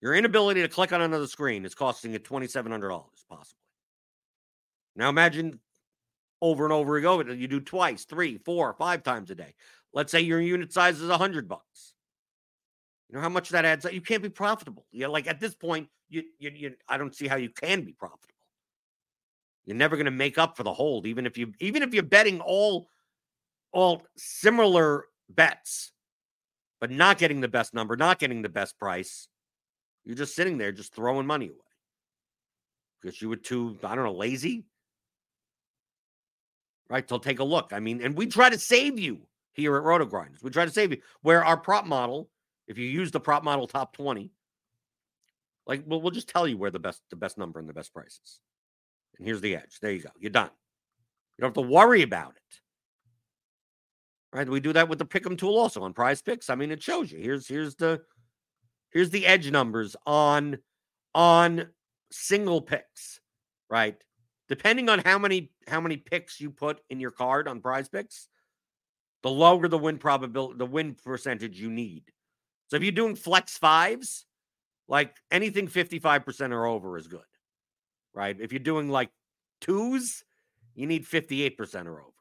Your 0.00 0.14
inability 0.14 0.62
to 0.62 0.68
click 0.68 0.92
on 0.92 1.00
another 1.00 1.26
screen 1.26 1.64
is 1.64 1.74
costing 1.74 2.12
you 2.12 2.20
$2,700, 2.20 3.02
possibly. 3.28 3.58
Now 4.94 5.08
imagine 5.08 5.58
over 6.40 6.64
and 6.64 6.72
over 6.72 6.96
again, 6.96 7.38
you 7.40 7.48
do 7.48 7.60
twice, 7.60 8.04
three, 8.04 8.38
four, 8.38 8.72
five 8.74 9.02
times 9.02 9.30
a 9.30 9.34
day. 9.34 9.54
Let's 9.92 10.12
say 10.12 10.20
your 10.20 10.40
unit 10.40 10.72
size 10.72 11.00
is 11.00 11.08
a 11.08 11.18
hundred 11.18 11.48
bucks. 11.48 11.94
You 13.08 13.16
know 13.16 13.22
how 13.22 13.28
much 13.28 13.48
that 13.48 13.64
adds 13.64 13.86
up? 13.86 13.92
You 13.92 14.02
can't 14.02 14.22
be 14.22 14.28
profitable. 14.28 14.86
You 14.92 15.04
know, 15.04 15.12
like 15.12 15.26
at 15.26 15.40
this 15.40 15.54
point, 15.54 15.88
you, 16.10 16.24
you, 16.38 16.50
you 16.54 16.74
I 16.88 16.98
don't 16.98 17.14
see 17.14 17.26
how 17.26 17.36
you 17.36 17.48
can 17.48 17.82
be 17.82 17.92
profitable. 17.92 18.34
You're 19.68 19.76
never 19.76 19.96
going 19.96 20.06
to 20.06 20.10
make 20.10 20.38
up 20.38 20.56
for 20.56 20.62
the 20.62 20.72
hold, 20.72 21.06
even 21.06 21.26
if 21.26 21.36
you 21.36 21.52
even 21.60 21.82
if 21.82 21.92
you're 21.92 22.02
betting 22.02 22.40
all 22.40 22.88
all 23.70 24.02
similar 24.16 25.04
bets. 25.28 25.92
but 26.80 26.90
not 26.90 27.18
getting 27.18 27.42
the 27.42 27.48
best 27.48 27.74
number, 27.74 27.94
not 27.94 28.18
getting 28.18 28.40
the 28.40 28.48
best 28.48 28.78
price, 28.78 29.28
you're 30.06 30.16
just 30.16 30.34
sitting 30.34 30.56
there 30.56 30.72
just 30.72 30.94
throwing 30.94 31.26
money 31.26 31.48
away. 31.48 31.56
Because 33.02 33.20
you 33.20 33.28
were 33.28 33.36
too, 33.36 33.76
I 33.84 33.94
don't 33.94 34.04
know, 34.04 34.12
lazy. 34.12 34.64
Right. 36.88 37.06
So 37.06 37.18
take 37.18 37.40
a 37.40 37.44
look. 37.44 37.74
I 37.74 37.80
mean, 37.80 38.00
and 38.00 38.16
we 38.16 38.26
try 38.26 38.48
to 38.48 38.58
save 38.58 38.98
you 38.98 39.20
here 39.52 39.76
at 39.76 39.82
Roto 39.82 40.06
Grinders. 40.06 40.42
We 40.42 40.48
try 40.48 40.64
to 40.64 40.70
save 40.70 40.92
you. 40.92 40.98
Where 41.20 41.44
our 41.44 41.58
prop 41.58 41.84
model, 41.84 42.30
if 42.68 42.78
you 42.78 42.86
use 42.86 43.10
the 43.10 43.20
prop 43.20 43.44
model 43.44 43.66
top 43.66 43.92
20, 43.92 44.30
like 45.66 45.82
we'll, 45.84 46.00
we'll 46.00 46.10
just 46.10 46.30
tell 46.30 46.48
you 46.48 46.56
where 46.56 46.70
the 46.70 46.78
best 46.78 47.02
the 47.10 47.16
best 47.16 47.36
number 47.36 47.60
and 47.60 47.68
the 47.68 47.74
best 47.74 47.92
prices. 47.92 48.40
And 49.18 49.26
here's 49.26 49.40
the 49.40 49.56
edge. 49.56 49.78
There 49.80 49.92
you 49.92 50.02
go. 50.02 50.10
You're 50.18 50.30
done. 50.30 50.50
You 51.36 51.42
don't 51.42 51.56
have 51.56 51.64
to 51.64 51.70
worry 51.70 52.02
about 52.02 52.34
it. 52.36 52.60
Right? 54.32 54.48
We 54.48 54.60
do 54.60 54.72
that 54.74 54.88
with 54.88 54.98
the 54.98 55.06
pick'em 55.06 55.38
tool 55.38 55.56
also 55.56 55.82
on 55.82 55.92
prize 55.92 56.20
picks. 56.20 56.50
I 56.50 56.54
mean, 56.54 56.70
it 56.70 56.82
shows 56.82 57.10
you. 57.10 57.18
Here's 57.18 57.48
here's 57.48 57.74
the 57.76 58.02
here's 58.90 59.10
the 59.10 59.26
edge 59.26 59.50
numbers 59.50 59.96
on 60.06 60.58
on 61.14 61.68
single 62.10 62.60
picks, 62.60 63.20
right? 63.70 63.96
Depending 64.48 64.88
on 64.88 65.00
how 65.00 65.18
many 65.18 65.50
how 65.66 65.80
many 65.80 65.96
picks 65.96 66.40
you 66.40 66.50
put 66.50 66.80
in 66.90 67.00
your 67.00 67.10
card 67.10 67.48
on 67.48 67.60
prize 67.60 67.88
picks, 67.88 68.28
the 69.22 69.30
lower 69.30 69.68
the 69.68 69.78
win 69.78 69.98
probability, 69.98 70.58
the 70.58 70.66
win 70.66 70.94
percentage 70.94 71.60
you 71.60 71.70
need. 71.70 72.04
So 72.68 72.76
if 72.76 72.82
you're 72.82 72.92
doing 72.92 73.16
flex 73.16 73.56
fives, 73.56 74.26
like 74.88 75.16
anything 75.30 75.68
55% 75.68 76.52
or 76.52 76.66
over 76.66 76.98
is 76.98 77.08
good, 77.08 77.20
right? 78.14 78.36
If 78.38 78.52
you're 78.52 78.60
doing 78.60 78.88
like 78.88 79.10
twos, 79.60 80.24
you 80.74 80.86
need 80.86 81.06
58% 81.06 81.86
or 81.86 82.00
over. 82.00 82.12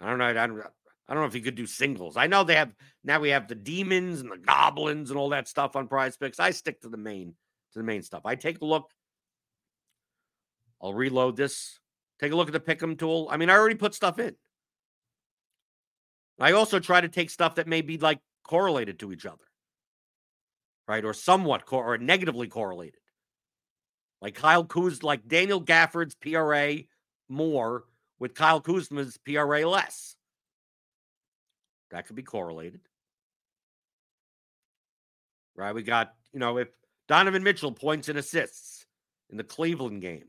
I 0.00 0.08
don't 0.08 0.18
know. 0.18 0.26
I 0.26 0.32
don't, 0.32 0.60
I 1.08 1.14
don't 1.14 1.22
know 1.22 1.28
if 1.28 1.34
you 1.34 1.42
could 1.42 1.54
do 1.54 1.66
singles. 1.66 2.16
I 2.16 2.26
know 2.26 2.44
they 2.44 2.54
have 2.54 2.72
now 3.04 3.20
we 3.20 3.30
have 3.30 3.48
the 3.48 3.54
demons 3.54 4.20
and 4.20 4.30
the 4.30 4.38
goblins 4.38 5.10
and 5.10 5.18
all 5.18 5.30
that 5.30 5.48
stuff 5.48 5.76
on 5.76 5.88
prize 5.88 6.16
picks. 6.16 6.40
I 6.40 6.50
stick 6.50 6.80
to 6.82 6.88
the 6.88 6.96
main 6.96 7.34
to 7.72 7.78
the 7.78 7.84
main 7.84 8.02
stuff. 8.02 8.22
I 8.24 8.34
take 8.34 8.60
a 8.60 8.64
look. 8.64 8.90
I'll 10.82 10.94
reload 10.94 11.36
this. 11.36 11.78
Take 12.18 12.32
a 12.32 12.36
look 12.36 12.48
at 12.48 12.52
the 12.52 12.60
pick'em 12.60 12.98
tool. 12.98 13.28
I 13.30 13.36
mean, 13.36 13.50
I 13.50 13.54
already 13.54 13.74
put 13.74 13.94
stuff 13.94 14.18
in. 14.18 14.34
I 16.38 16.52
also 16.52 16.78
try 16.78 17.00
to 17.00 17.08
take 17.08 17.28
stuff 17.28 17.56
that 17.56 17.68
may 17.68 17.82
be 17.82 17.98
like 17.98 18.20
correlated 18.44 18.98
to 19.00 19.12
each 19.12 19.26
other 19.26 19.44
right? 20.90 21.04
Or 21.04 21.14
somewhat 21.14 21.66
cor- 21.66 21.94
or 21.94 21.98
negatively 21.98 22.48
correlated. 22.48 22.98
Like 24.20 24.34
Kyle 24.34 24.64
Kuz, 24.64 25.02
like 25.02 25.26
Daniel 25.26 25.62
Gafford's 25.62 26.14
PRA 26.14 26.84
more 27.28 27.84
with 28.18 28.34
Kyle 28.34 28.60
Kuzma's 28.60 29.18
PRA 29.18 29.68
less. 29.68 30.14
That 31.90 32.06
could 32.06 32.16
be 32.16 32.22
correlated. 32.22 32.80
Right? 35.56 35.74
We 35.74 35.82
got, 35.82 36.14
you 36.32 36.38
know, 36.38 36.58
if 36.58 36.68
Donovan 37.08 37.42
Mitchell 37.42 37.72
points 37.72 38.08
and 38.08 38.18
assists 38.18 38.86
in 39.30 39.36
the 39.36 39.44
Cleveland 39.44 40.02
game, 40.02 40.28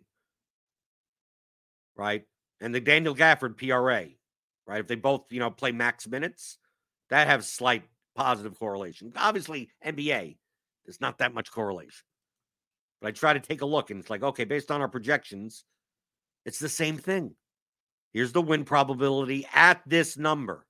right? 1.96 2.24
And 2.60 2.74
the 2.74 2.82
Daniel 2.82 3.16
Gafford 3.16 3.58
PRA, 3.58 4.08
right? 4.68 4.80
If 4.80 4.88
they 4.88 4.96
both, 4.96 5.26
you 5.30 5.40
know, 5.40 5.52
play 5.52 5.72
max 5.72 6.08
minutes, 6.08 6.58
that 7.10 7.28
has 7.28 7.48
slight 7.48 7.84
positive 8.16 8.58
correlation. 8.58 9.14
Obviously, 9.16 9.70
NBA, 9.86 10.38
there's 10.86 11.02
not 11.02 11.20
that 11.20 11.34
much 11.34 11.52
correlation. 11.52 12.04
But 13.02 13.08
I 13.08 13.12
try 13.12 13.34
to 13.34 13.40
take 13.40 13.62
a 13.62 13.66
look 13.66 13.90
and 13.90 14.00
it's 14.00 14.10
like, 14.10 14.24
okay, 14.24 14.44
based 14.44 14.70
on 14.70 14.80
our 14.80 14.88
projections, 14.88 15.66
it's 16.46 16.60
the 16.60 16.70
same 16.70 16.98
thing. 16.98 17.36
Here's 18.14 18.32
the 18.32 18.42
win 18.42 18.64
probability 18.64 19.48
at 19.54 19.82
this 19.86 20.18
number. 20.18 20.66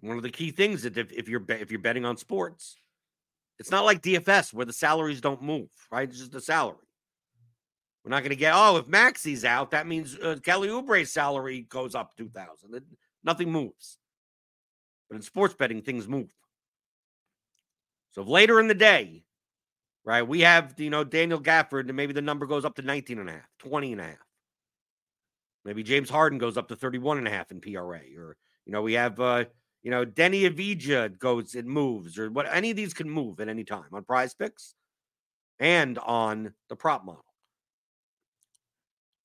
One 0.00 0.16
of 0.16 0.22
the 0.22 0.30
key 0.30 0.50
things 0.50 0.82
that 0.82 0.96
if, 0.96 1.12
if 1.12 1.28
you're 1.28 1.44
if 1.48 1.70
you're 1.70 1.80
betting 1.80 2.04
on 2.04 2.16
sports, 2.16 2.76
it's 3.58 3.70
not 3.70 3.84
like 3.84 4.02
DFS 4.02 4.52
where 4.52 4.66
the 4.66 4.72
salaries 4.72 5.20
don't 5.20 5.42
move, 5.42 5.68
right? 5.90 6.08
It's 6.08 6.18
just 6.18 6.32
the 6.32 6.40
salary. 6.40 6.76
We're 8.04 8.10
not 8.10 8.20
going 8.20 8.30
to 8.30 8.36
get 8.36 8.54
oh, 8.54 8.78
if 8.78 8.88
Maxey's 8.88 9.44
out, 9.44 9.72
that 9.72 9.86
means 9.86 10.16
uh, 10.16 10.36
Kelly 10.42 10.70
Oubre's 10.70 11.12
salary 11.12 11.66
goes 11.68 11.94
up 11.94 12.16
two 12.16 12.30
thousand. 12.30 12.80
Nothing 13.22 13.52
moves. 13.52 13.98
But 15.08 15.16
in 15.16 15.22
sports 15.22 15.54
betting, 15.54 15.82
things 15.82 16.08
move. 16.08 16.32
So 18.12 18.22
if 18.22 18.28
later 18.28 18.58
in 18.58 18.68
the 18.68 18.74
day, 18.74 19.24
right, 20.10 20.26
we 20.26 20.40
have, 20.40 20.74
you 20.78 20.90
know, 20.90 21.04
Daniel 21.04 21.40
Gafford, 21.40 21.88
and 21.88 21.96
maybe 21.96 22.12
the 22.12 22.22
number 22.22 22.46
goes 22.46 22.64
up 22.64 22.74
to 22.76 22.82
19 22.82 23.18
and 23.18 23.28
a 23.28 23.32
half, 23.32 23.48
20 23.60 23.92
and 23.92 24.00
a 24.00 24.04
half. 24.04 24.26
Maybe 25.64 25.82
James 25.82 26.08
Harden 26.08 26.38
goes 26.38 26.56
up 26.56 26.68
to 26.68 26.76
31 26.76 27.18
and 27.18 27.28
a 27.28 27.30
half 27.30 27.50
in 27.50 27.60
PRA. 27.60 28.00
Or, 28.16 28.36
you 28.64 28.72
know, 28.72 28.82
we 28.82 28.94
have, 28.94 29.20
uh, 29.20 29.44
you 29.82 29.90
know, 29.90 30.06
Deni 30.06 30.50
Avdija 30.50 31.18
goes, 31.18 31.54
it 31.54 31.66
moves, 31.66 32.18
or 32.18 32.30
what 32.30 32.46
any 32.52 32.70
of 32.70 32.76
these 32.76 32.94
can 32.94 33.10
move 33.10 33.40
at 33.40 33.48
any 33.48 33.64
time 33.64 33.86
on 33.92 34.04
prize 34.04 34.34
picks 34.34 34.74
and 35.58 35.98
on 35.98 36.54
the 36.68 36.76
prop 36.76 37.04
model. 37.04 37.24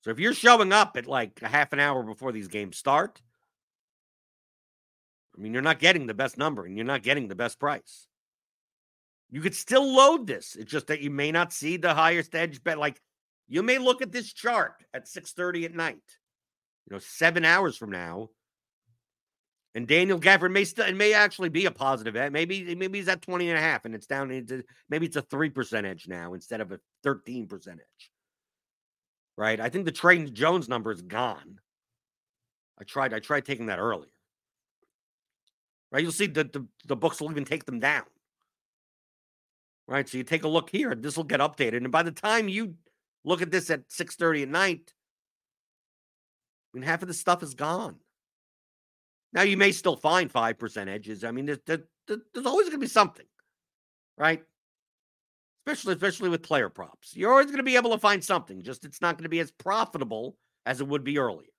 So 0.02 0.10
if 0.10 0.20
you're 0.20 0.34
showing 0.34 0.72
up 0.72 0.96
at 0.96 1.06
like 1.06 1.40
a 1.42 1.48
half 1.48 1.72
an 1.72 1.80
hour 1.80 2.02
before 2.02 2.32
these 2.32 2.48
games 2.48 2.76
start, 2.76 3.20
I 5.36 5.40
mean, 5.40 5.52
you're 5.52 5.62
not 5.62 5.80
getting 5.80 6.06
the 6.06 6.14
best 6.14 6.38
number 6.38 6.64
and 6.64 6.76
you're 6.76 6.86
not 6.86 7.02
getting 7.02 7.28
the 7.28 7.34
best 7.34 7.58
price. 7.58 8.06
You 9.30 9.40
could 9.40 9.54
still 9.54 9.94
load 9.94 10.26
this. 10.26 10.54
It's 10.54 10.70
just 10.70 10.86
that 10.86 11.00
you 11.00 11.10
may 11.10 11.32
not 11.32 11.52
see 11.52 11.76
the 11.76 11.94
highest 11.94 12.34
edge 12.34 12.62
bet. 12.62 12.78
Like 12.78 13.00
you 13.48 13.62
may 13.62 13.78
look 13.78 14.02
at 14.02 14.12
this 14.12 14.32
chart 14.32 14.84
at 14.94 15.08
6:30 15.08 15.64
at 15.64 15.74
night, 15.74 16.02
you 16.86 16.94
know, 16.94 16.98
seven 17.00 17.44
hours 17.44 17.76
from 17.76 17.90
now. 17.90 18.30
And 19.74 19.86
Daniel 19.86 20.18
Gafford 20.18 20.52
may 20.52 20.64
still 20.64 20.86
it 20.86 20.96
may 20.96 21.12
actually 21.12 21.48
be 21.48 21.66
a 21.66 21.70
positive 21.70 22.16
edge. 22.16 22.32
Maybe 22.32 22.74
maybe 22.74 22.98
he's 22.98 23.08
at 23.08 23.20
20 23.20 23.50
and 23.50 23.58
a 23.58 23.60
half 23.60 23.84
and 23.84 23.94
it's 23.94 24.06
down 24.06 24.30
into 24.30 24.64
maybe 24.88 25.06
it's 25.06 25.16
a 25.16 25.22
3% 25.22 25.84
edge 25.84 26.06
now 26.08 26.34
instead 26.34 26.60
of 26.60 26.72
a 26.72 26.80
13% 27.04 27.68
edge. 27.68 28.10
Right? 29.36 29.60
I 29.60 29.68
think 29.68 29.84
the 29.84 29.92
Tre 29.92 30.30
Jones 30.30 30.68
number 30.68 30.92
is 30.92 31.02
gone. 31.02 31.58
I 32.80 32.84
tried 32.84 33.12
I 33.12 33.18
tried 33.18 33.44
taking 33.44 33.66
that 33.66 33.80
earlier. 33.80 34.08
Right? 35.90 36.02
You'll 36.02 36.12
see 36.12 36.26
that 36.28 36.52
the, 36.52 36.66
the 36.86 36.96
books 36.96 37.20
will 37.20 37.30
even 37.30 37.44
take 37.44 37.64
them 37.64 37.80
down 37.80 38.04
right? 39.86 40.08
So 40.08 40.18
you 40.18 40.24
take 40.24 40.44
a 40.44 40.48
look 40.48 40.70
here, 40.70 40.94
this 40.94 41.16
will 41.16 41.24
get 41.24 41.40
updated. 41.40 41.78
And 41.78 41.92
by 41.92 42.02
the 42.02 42.12
time 42.12 42.48
you 42.48 42.74
look 43.24 43.42
at 43.42 43.50
this 43.50 43.70
at 43.70 43.88
6:30 43.88 44.42
at 44.42 44.48
night, 44.48 44.94
I 46.74 46.78
mean 46.78 46.82
half 46.82 47.02
of 47.02 47.08
the 47.08 47.14
stuff 47.14 47.42
is 47.42 47.54
gone. 47.54 47.96
Now 49.32 49.42
you 49.42 49.56
may 49.56 49.72
still 49.72 49.96
find 49.96 50.32
5% 50.32 50.88
edges. 50.88 51.22
I 51.24 51.30
mean, 51.30 51.46
there's, 51.46 51.58
there's 51.66 52.46
always 52.46 52.68
going 52.68 52.78
to 52.80 52.84
be 52.84 52.86
something, 52.86 53.26
right? 54.16 54.42
Especially, 55.66 55.94
especially 55.94 56.28
with 56.30 56.42
player 56.42 56.70
props. 56.70 57.14
You're 57.14 57.32
always 57.32 57.46
going 57.46 57.58
to 57.58 57.62
be 57.62 57.76
able 57.76 57.90
to 57.90 57.98
find 57.98 58.24
something, 58.24 58.62
just 58.62 58.84
it's 58.84 59.02
not 59.02 59.16
going 59.16 59.24
to 59.24 59.28
be 59.28 59.40
as 59.40 59.50
profitable 59.50 60.36
as 60.64 60.80
it 60.80 60.88
would 60.88 61.04
be 61.04 61.18
earlier. 61.18 61.50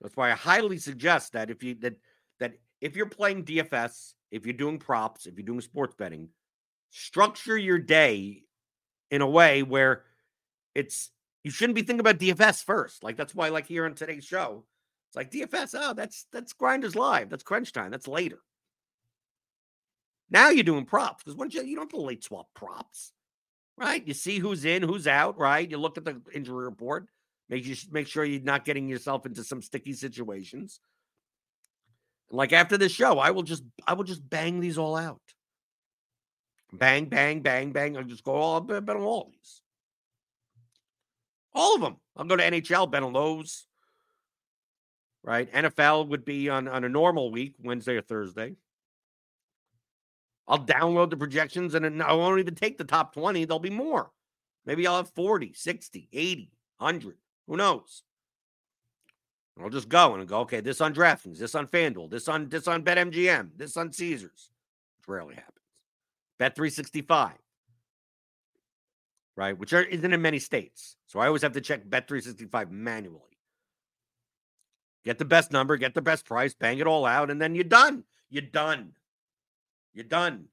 That's 0.00 0.16
why 0.16 0.32
I 0.32 0.34
highly 0.34 0.78
suggest 0.78 1.32
that 1.32 1.50
if 1.50 1.62
you 1.62 1.74
that 1.76 1.94
that 2.40 2.54
if 2.80 2.96
you're 2.96 3.06
playing 3.06 3.44
DFS 3.44 4.14
if 4.30 4.46
you're 4.46 4.52
doing 4.52 4.78
props, 4.78 5.26
if 5.26 5.36
you're 5.36 5.46
doing 5.46 5.60
sports 5.60 5.94
betting, 5.94 6.28
structure 6.90 7.56
your 7.56 7.78
day 7.78 8.42
in 9.10 9.22
a 9.22 9.28
way 9.28 9.62
where 9.62 10.04
it's 10.74 11.10
you 11.42 11.50
shouldn't 11.50 11.74
be 11.76 11.82
thinking 11.82 12.00
about 12.00 12.18
DFS 12.18 12.64
first. 12.64 13.02
Like 13.02 13.16
that's 13.16 13.34
why, 13.34 13.48
like 13.48 13.66
here 13.66 13.84
on 13.84 13.94
today's 13.94 14.24
show, 14.24 14.64
it's 15.08 15.16
like 15.16 15.30
DFS. 15.30 15.74
Oh, 15.78 15.94
that's 15.94 16.26
that's 16.32 16.52
Grinders 16.52 16.94
Live. 16.94 17.30
That's 17.30 17.42
Crunch 17.42 17.72
Time. 17.72 17.90
That's 17.90 18.08
later. 18.08 18.38
Now 20.30 20.50
you're 20.50 20.64
doing 20.64 20.84
props 20.84 21.24
because 21.24 21.36
once 21.36 21.54
you 21.54 21.62
you 21.62 21.74
don't 21.74 21.90
have 21.90 22.00
to 22.00 22.06
late 22.06 22.22
swap 22.22 22.46
props, 22.54 23.12
right? 23.76 24.06
You 24.06 24.14
see 24.14 24.38
who's 24.38 24.64
in, 24.64 24.82
who's 24.82 25.06
out, 25.06 25.38
right? 25.38 25.68
You 25.68 25.78
look 25.78 25.98
at 25.98 26.04
the 26.04 26.20
injury 26.32 26.64
report. 26.64 27.06
Make 27.48 27.66
you 27.66 27.74
make 27.90 28.06
sure 28.06 28.24
you're 28.24 28.42
not 28.42 28.64
getting 28.64 28.88
yourself 28.88 29.26
into 29.26 29.42
some 29.42 29.62
sticky 29.62 29.94
situations. 29.94 30.78
Like 32.30 32.52
after 32.52 32.78
this 32.78 32.92
show, 32.92 33.18
I 33.18 33.30
will 33.32 33.42
just 33.42 33.64
I 33.86 33.94
will 33.94 34.04
just 34.04 34.28
bang 34.28 34.60
these 34.60 34.78
all 34.78 34.96
out. 34.96 35.20
Bang, 36.72 37.06
bang, 37.06 37.40
bang, 37.40 37.72
bang. 37.72 37.96
I'll 37.96 38.04
just 38.04 38.24
go 38.24 38.34
all 38.34 38.60
bet 38.60 38.88
on 38.88 39.02
all 39.02 39.30
these. 39.32 39.62
All 41.52 41.74
of 41.74 41.80
them. 41.80 41.96
I'll 42.16 42.24
go 42.24 42.36
to 42.36 42.42
NHL, 42.42 42.90
bet 42.90 43.02
on 43.02 43.12
those. 43.12 43.66
Right? 45.22 45.52
NFL 45.52 46.08
would 46.08 46.24
be 46.24 46.48
on, 46.48 46.68
on 46.68 46.84
a 46.84 46.88
normal 46.88 47.30
week, 47.30 47.54
Wednesday 47.62 47.96
or 47.96 48.02
Thursday. 48.02 48.54
I'll 50.46 50.64
download 50.64 51.10
the 51.10 51.16
projections 51.16 51.74
and 51.74 52.02
I 52.02 52.12
won't 52.12 52.40
even 52.40 52.54
take 52.54 52.78
the 52.78 52.84
top 52.84 53.14
20. 53.14 53.44
There'll 53.44 53.58
be 53.58 53.70
more. 53.70 54.10
Maybe 54.64 54.86
I'll 54.86 54.96
have 54.96 55.10
40, 55.10 55.52
60, 55.54 56.08
80, 56.12 56.50
100. 56.78 57.16
Who 57.46 57.56
knows? 57.56 58.02
I'll 59.60 59.70
just 59.70 59.88
go 59.88 60.14
and 60.14 60.26
go, 60.26 60.40
okay, 60.40 60.60
this 60.60 60.80
on 60.80 60.94
DraftKings, 60.94 61.38
this 61.38 61.54
on 61.54 61.66
FanDuel, 61.66 62.10
this 62.10 62.28
on 62.28 62.48
this 62.48 62.68
on 62.68 62.82
BetMGM, 62.82 63.50
this 63.56 63.76
on 63.76 63.92
Caesars, 63.92 64.50
which 64.98 65.08
rarely 65.08 65.34
happens. 65.34 65.56
Bet 66.38 66.56
365, 66.56 67.32
right? 69.36 69.58
Which 69.58 69.72
are, 69.72 69.82
isn't 69.82 70.12
in 70.12 70.22
many 70.22 70.38
states. 70.38 70.96
So 71.06 71.20
I 71.20 71.26
always 71.26 71.42
have 71.42 71.52
to 71.52 71.60
check 71.60 71.88
Bet 71.88 72.08
365 72.08 72.70
manually. 72.70 73.38
get 75.04 75.18
the 75.18 75.24
best 75.24 75.52
number, 75.52 75.76
get 75.76 75.94
the 75.94 76.02
best 76.02 76.24
price, 76.24 76.54
bang 76.54 76.78
it 76.78 76.86
all 76.86 77.04
out, 77.04 77.30
and 77.30 77.40
then 77.40 77.54
you're 77.54 77.64
done. 77.64 78.04
You're 78.30 78.42
done. 78.42 78.92
You're 79.92 80.04
done. 80.04 80.46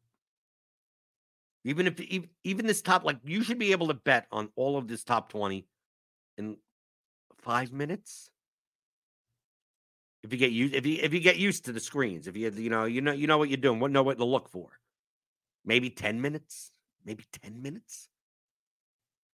Even 1.64 1.86
if 1.86 2.00
even 2.44 2.66
this 2.66 2.82
top, 2.82 3.04
like 3.04 3.20
you 3.24 3.44
should 3.44 3.60
be 3.60 3.72
able 3.72 3.88
to 3.88 3.94
bet 3.94 4.26
on 4.32 4.50
all 4.56 4.78
of 4.78 4.88
this 4.88 5.04
top 5.04 5.30
20 5.30 5.66
in 6.38 6.58
five 7.42 7.72
minutes. 7.72 8.30
If 10.28 10.34
you 10.34 10.40
get 10.40 10.52
used, 10.52 10.76
if 10.76 10.86
you 10.86 11.00
if 11.02 11.14
you 11.14 11.22
get 11.22 11.38
used 11.38 11.64
to 11.66 11.72
the 11.72 11.80
screens, 11.80 12.28
if 12.28 12.36
you 12.36 12.52
you 12.52 12.70
know 12.70 12.84
you 12.84 13.00
know 13.00 13.14
you 13.14 13.28
know 13.28 13.38
what 13.38 13.48
you're 13.48 13.56
doing, 13.56 13.80
what 13.80 13.92
know 13.92 14.04
what 14.04 14.18
to 14.18 14.26
look 14.26 14.50
for. 14.50 14.68
Maybe 15.64 15.90
10 15.90 16.22
minutes, 16.22 16.72
maybe 17.06 17.24
10 17.44 17.62
minutes. 17.62 18.10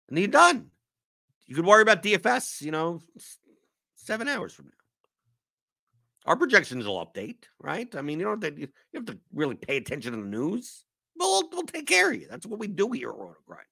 And 0.10 0.20
you're 0.20 0.28
done. 0.28 0.68
You 1.48 1.56
could 1.56 1.66
worry 1.66 1.82
about 1.82 2.04
DFS, 2.04 2.62
you 2.62 2.72
know, 2.72 3.00
seven 3.96 4.28
hours 4.28 4.52
from 4.52 4.66
now. 4.66 4.72
Our 6.26 6.36
projections 6.36 6.86
will 6.86 7.06
update, 7.06 7.46
right? 7.58 7.94
I 7.96 8.02
mean, 8.02 8.20
you 8.20 8.26
don't 8.26 8.44
have 8.44 8.60
you 8.60 8.68
have 8.94 9.06
to 9.06 9.18
really 9.34 9.56
pay 9.56 9.78
attention 9.78 10.12
to 10.12 10.18
the 10.18 10.28
news. 10.28 10.84
We'll, 11.18 11.50
we'll 11.54 11.64
take 11.64 11.88
care 11.88 12.12
of 12.12 12.20
you. 12.20 12.28
That's 12.30 12.46
what 12.46 12.60
we 12.60 12.68
do 12.68 12.92
here 12.92 13.12
at 13.12 13.16
Roto 13.16 13.38
Grinders. 13.48 13.68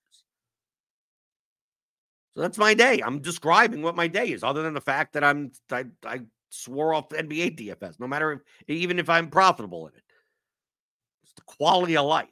So 2.33 2.41
that's 2.41 2.57
my 2.57 2.73
day. 2.75 3.01
I'm 3.03 3.19
describing 3.19 3.81
what 3.81 3.97
my 3.97 4.07
day 4.07 4.31
is, 4.31 4.41
other 4.41 4.63
than 4.63 4.73
the 4.73 4.79
fact 4.79 5.13
that 5.13 5.25
I'm 5.25 5.51
I, 5.69 5.85
I 6.05 6.21
swore 6.49 6.93
off 6.93 7.09
NBA 7.09 7.57
DFS, 7.57 7.99
no 7.99 8.07
matter 8.07 8.31
if, 8.33 8.41
even 8.67 8.99
if 8.99 9.09
I'm 9.09 9.29
profitable 9.29 9.87
in 9.87 9.93
it. 9.93 10.03
It's 11.23 11.33
the 11.33 11.41
quality 11.41 11.97
of 11.97 12.05
life. 12.05 12.27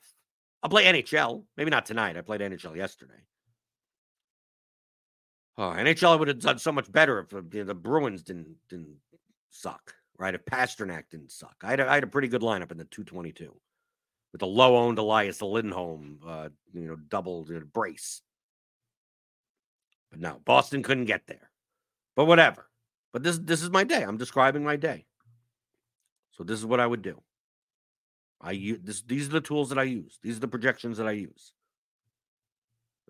I'll 0.63 0.69
play 0.69 0.86
NHL. 0.86 1.43
Maybe 1.56 1.69
not 1.69 1.86
tonight. 1.86 2.17
I 2.17 2.21
played 2.21 2.41
NHL 2.41 2.75
yesterday. 2.75 3.13
Oh, 5.58 5.73
NHL 5.75 6.19
would 6.19 6.27
have 6.27 6.39
done 6.39 6.60
so 6.60 6.71
much 6.71 6.91
better 6.91 7.19
if 7.19 7.30
the, 7.30 7.63
the 7.63 7.73
Bruins 7.73 8.21
didn't 8.21 8.56
didn't 8.69 8.95
suck, 9.49 9.93
right? 10.17 10.36
If 10.36 10.45
Pastrnak 10.45 11.03
didn't 11.10 11.32
suck. 11.32 11.56
I 11.63 11.71
had 11.71 11.80
a, 11.80 11.89
I 11.89 11.95
had 11.95 12.03
a 12.03 12.08
pretty 12.08 12.27
good 12.27 12.41
lineup 12.41 12.71
in 12.71 12.77
the 12.77 12.86
222 12.86 13.56
with 14.32 14.39
the 14.39 14.47
low 14.47 14.77
owned 14.77 14.99
Elias 14.99 15.41
Lindholm, 15.41 16.19
uh, 16.27 16.49
you 16.73 16.88
know, 16.88 16.95
double 16.95 17.47
uh, 17.49 17.60
brace. 17.73 18.21
But 20.12 20.19
no, 20.19 20.39
Boston 20.45 20.84
couldn't 20.84 21.06
get 21.06 21.25
there. 21.27 21.49
But 22.15 22.25
whatever. 22.25 22.66
But 23.17 23.23
this 23.23 23.39
this 23.39 23.63
is 23.63 23.71
my 23.71 23.84
day. 23.84 24.03
I'm 24.03 24.17
describing 24.17 24.63
my 24.63 24.75
day. 24.75 25.08
So 26.34 26.43
this 26.43 26.60
is 26.60 26.67
what 26.67 26.80
I 26.80 26.86
would 26.86 27.01
do. 27.01 27.19
I 28.39 28.51
use 28.51 28.77
this. 28.84 29.01
These 29.01 29.27
are 29.27 29.32
the 29.32 29.41
tools 29.41 29.69
that 29.69 29.80
I 29.80 29.86
use. 29.86 30.19
These 30.21 30.38
are 30.38 30.41
the 30.41 30.47
projections 30.47 30.99
that 30.99 31.08
I 31.08 31.13
use. 31.13 31.51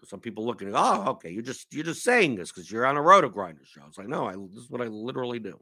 Some 0.06 0.22
people 0.22 0.46
look 0.46 0.62
at 0.62 0.70
looking, 0.70 0.82
oh, 0.82 1.10
okay, 1.10 1.30
you're 1.30 1.41
just 1.41 1.74
you're 1.74 1.84
just 1.84 2.04
saying 2.04 2.36
this 2.36 2.54
because 2.54 2.72
you're 2.72 2.86
on 2.86 2.96
a 2.96 3.02
roto 3.02 3.28
grinder 3.28 3.65
show. 3.65 3.82
It's 3.86 3.98
like, 3.98 4.08
no, 4.08 4.30
I 4.30 4.36
this 4.54 4.63
is 4.63 4.70
what 4.70 4.80
I 4.80 4.86
literally 4.86 5.39
do. 5.39 5.60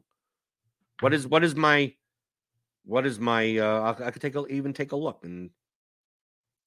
What 1.00 1.12
is 1.12 1.26
what 1.26 1.42
is 1.42 1.56
my 1.56 1.92
what 2.84 3.04
is 3.04 3.18
my 3.18 3.58
uh 3.58 3.96
I, 3.98 4.06
I 4.06 4.10
could 4.12 4.22
take 4.22 4.36
a 4.36 4.46
even 4.46 4.72
take 4.74 4.92
a 4.92 4.96
look 4.96 5.24
and 5.24 5.50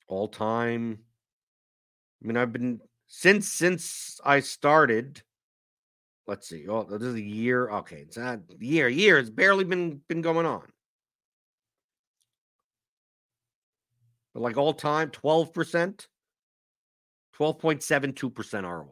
all 0.09 0.27
time. 0.27 0.99
I 2.21 2.27
mean, 2.27 2.35
I've 2.35 2.51
been 2.51 2.81
since 3.07 3.47
since 3.47 4.19
I 4.25 4.41
started. 4.41 5.23
Let's 6.29 6.47
see. 6.47 6.67
Oh, 6.67 6.83
this 6.83 7.01
is 7.01 7.15
a 7.15 7.21
year. 7.21 7.71
Okay, 7.71 8.01
it's 8.01 8.15
not 8.15 8.41
year. 8.59 8.87
Year. 8.87 9.17
It's 9.17 9.31
barely 9.31 9.63
been 9.63 9.99
been 10.07 10.21
going 10.21 10.45
on. 10.45 10.61
But 14.35 14.41
like 14.41 14.55
all 14.55 14.73
time, 14.73 15.09
twelve 15.09 15.51
percent. 15.51 16.07
12.72% 17.39 18.63
ROI. 18.63 18.85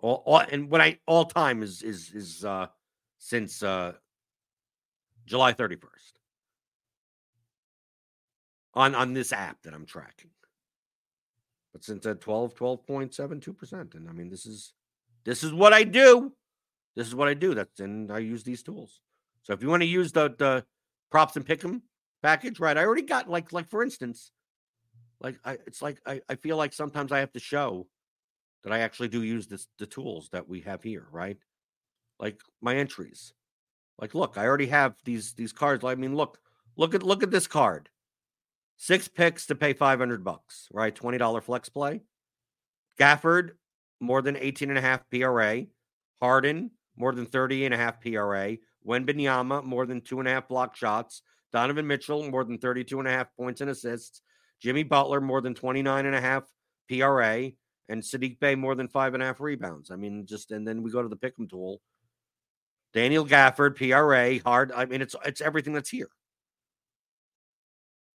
All, 0.00 0.22
all, 0.26 0.40
and 0.40 0.68
when 0.68 0.82
I 0.82 0.98
all 1.06 1.24
time 1.24 1.62
is 1.62 1.82
is 1.82 2.12
is 2.12 2.44
uh 2.44 2.66
since 3.16 3.62
uh 3.62 3.94
July 5.24 5.54
31st. 5.54 5.78
On 8.74 8.94
on 8.94 9.14
this 9.14 9.32
app 9.32 9.62
that 9.62 9.72
I'm 9.72 9.86
tracking. 9.86 10.30
But 11.72 11.82
since 11.82 12.04
at 12.04 12.20
12 12.20 12.54
12.72% 12.54 13.94
and 13.94 14.08
I 14.08 14.12
mean 14.12 14.28
this 14.28 14.44
is 14.44 14.74
this 15.24 15.42
is 15.42 15.52
what 15.52 15.72
I 15.72 15.84
do. 15.84 16.32
This 16.96 17.06
is 17.06 17.14
what 17.14 17.28
I 17.28 17.34
do. 17.34 17.54
That's 17.54 17.80
and 17.80 18.10
I 18.10 18.18
use 18.18 18.44
these 18.44 18.62
tools. 18.62 19.00
So 19.42 19.52
if 19.52 19.62
you 19.62 19.68
want 19.68 19.82
to 19.82 19.88
use 19.88 20.12
the 20.12 20.34
the 20.36 20.64
props 21.10 21.36
and 21.36 21.46
pick'em 21.46 21.82
package, 22.22 22.60
right? 22.60 22.76
I 22.76 22.84
already 22.84 23.02
got 23.02 23.28
like 23.28 23.52
like 23.52 23.68
for 23.68 23.82
instance, 23.82 24.32
like 25.20 25.38
I, 25.44 25.58
it's 25.66 25.82
like 25.82 26.00
I, 26.06 26.20
I 26.28 26.36
feel 26.36 26.56
like 26.56 26.72
sometimes 26.72 27.12
I 27.12 27.20
have 27.20 27.32
to 27.32 27.40
show 27.40 27.86
that 28.62 28.72
I 28.72 28.80
actually 28.80 29.08
do 29.08 29.22
use 29.22 29.46
this 29.46 29.66
the 29.78 29.86
tools 29.86 30.28
that 30.32 30.48
we 30.48 30.60
have 30.60 30.82
here, 30.82 31.06
right? 31.10 31.38
Like 32.18 32.40
my 32.60 32.76
entries. 32.76 33.32
Like, 33.98 34.14
look, 34.14 34.36
I 34.36 34.46
already 34.46 34.66
have 34.66 34.94
these 35.04 35.34
these 35.34 35.52
cards. 35.52 35.84
I 35.84 35.94
mean, 35.94 36.16
look, 36.16 36.38
look 36.76 36.94
at 36.94 37.02
look 37.02 37.22
at 37.22 37.30
this 37.30 37.46
card. 37.46 37.88
Six 38.76 39.06
picks 39.06 39.46
to 39.46 39.54
pay 39.54 39.72
500 39.72 40.24
bucks, 40.24 40.68
right? 40.72 40.94
$20 40.94 41.42
flex 41.44 41.68
play. 41.68 42.00
Gafford, 42.98 43.50
more 44.04 44.22
than 44.22 44.36
18 44.36 44.70
and 44.70 44.78
a 44.78 44.82
half 44.82 45.02
PRA. 45.10 45.64
Harden, 46.20 46.70
more 46.96 47.12
than 47.12 47.26
30 47.26 47.66
and 47.66 47.74
a 47.74 47.76
half 47.76 48.00
PRA. 48.00 48.56
Wembanyama, 48.86 49.64
more 49.64 49.86
than 49.86 50.00
two 50.00 50.20
and 50.20 50.28
a 50.28 50.32
half 50.32 50.48
block 50.48 50.76
shots. 50.76 51.22
Donovan 51.52 51.86
Mitchell, 51.86 52.30
more 52.30 52.44
than 52.44 52.58
32 52.58 52.98
and 52.98 53.08
a 53.08 53.10
half 53.10 53.34
points 53.36 53.60
and 53.60 53.70
assists. 53.70 54.22
Jimmy 54.60 54.82
Butler 54.82 55.20
more 55.20 55.40
than 55.40 55.54
29 55.54 56.06
and 56.06 56.14
a 56.14 56.20
half 56.20 56.44
PRA 56.88 57.50
and 57.88 58.02
Sadiq 58.02 58.40
Bey 58.40 58.54
more 58.54 58.74
than 58.74 58.88
five 58.88 59.14
and 59.14 59.22
a 59.22 59.26
half 59.26 59.40
rebounds. 59.40 59.90
I 59.90 59.96
mean, 59.96 60.26
just 60.26 60.50
and 60.50 60.66
then 60.66 60.82
we 60.82 60.90
go 60.90 61.02
to 61.02 61.08
the 61.08 61.16
pick'em 61.16 61.48
tool. 61.48 61.80
Daniel 62.92 63.26
Gafford, 63.26 63.76
PRA, 63.76 64.38
hard. 64.48 64.72
I 64.72 64.84
mean, 64.86 65.02
it's 65.02 65.16
it's 65.24 65.40
everything 65.40 65.72
that's 65.72 65.90
here. 65.90 66.08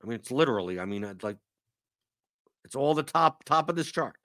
I 0.04 0.08
mean, 0.08 0.16
it's 0.16 0.32
literally. 0.32 0.80
I 0.80 0.86
mean, 0.86 1.18
like 1.22 1.38
it's 2.64 2.76
all 2.76 2.94
the 2.94 3.04
top 3.04 3.44
top 3.44 3.70
of 3.70 3.76
this 3.76 3.92
chart. 3.92 4.16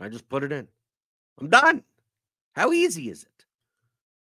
I 0.00 0.08
just 0.08 0.28
put 0.28 0.44
it 0.44 0.52
in. 0.52 0.68
I'm 1.40 1.48
done. 1.48 1.82
How 2.54 2.72
easy 2.72 3.10
is 3.10 3.22
it? 3.22 3.44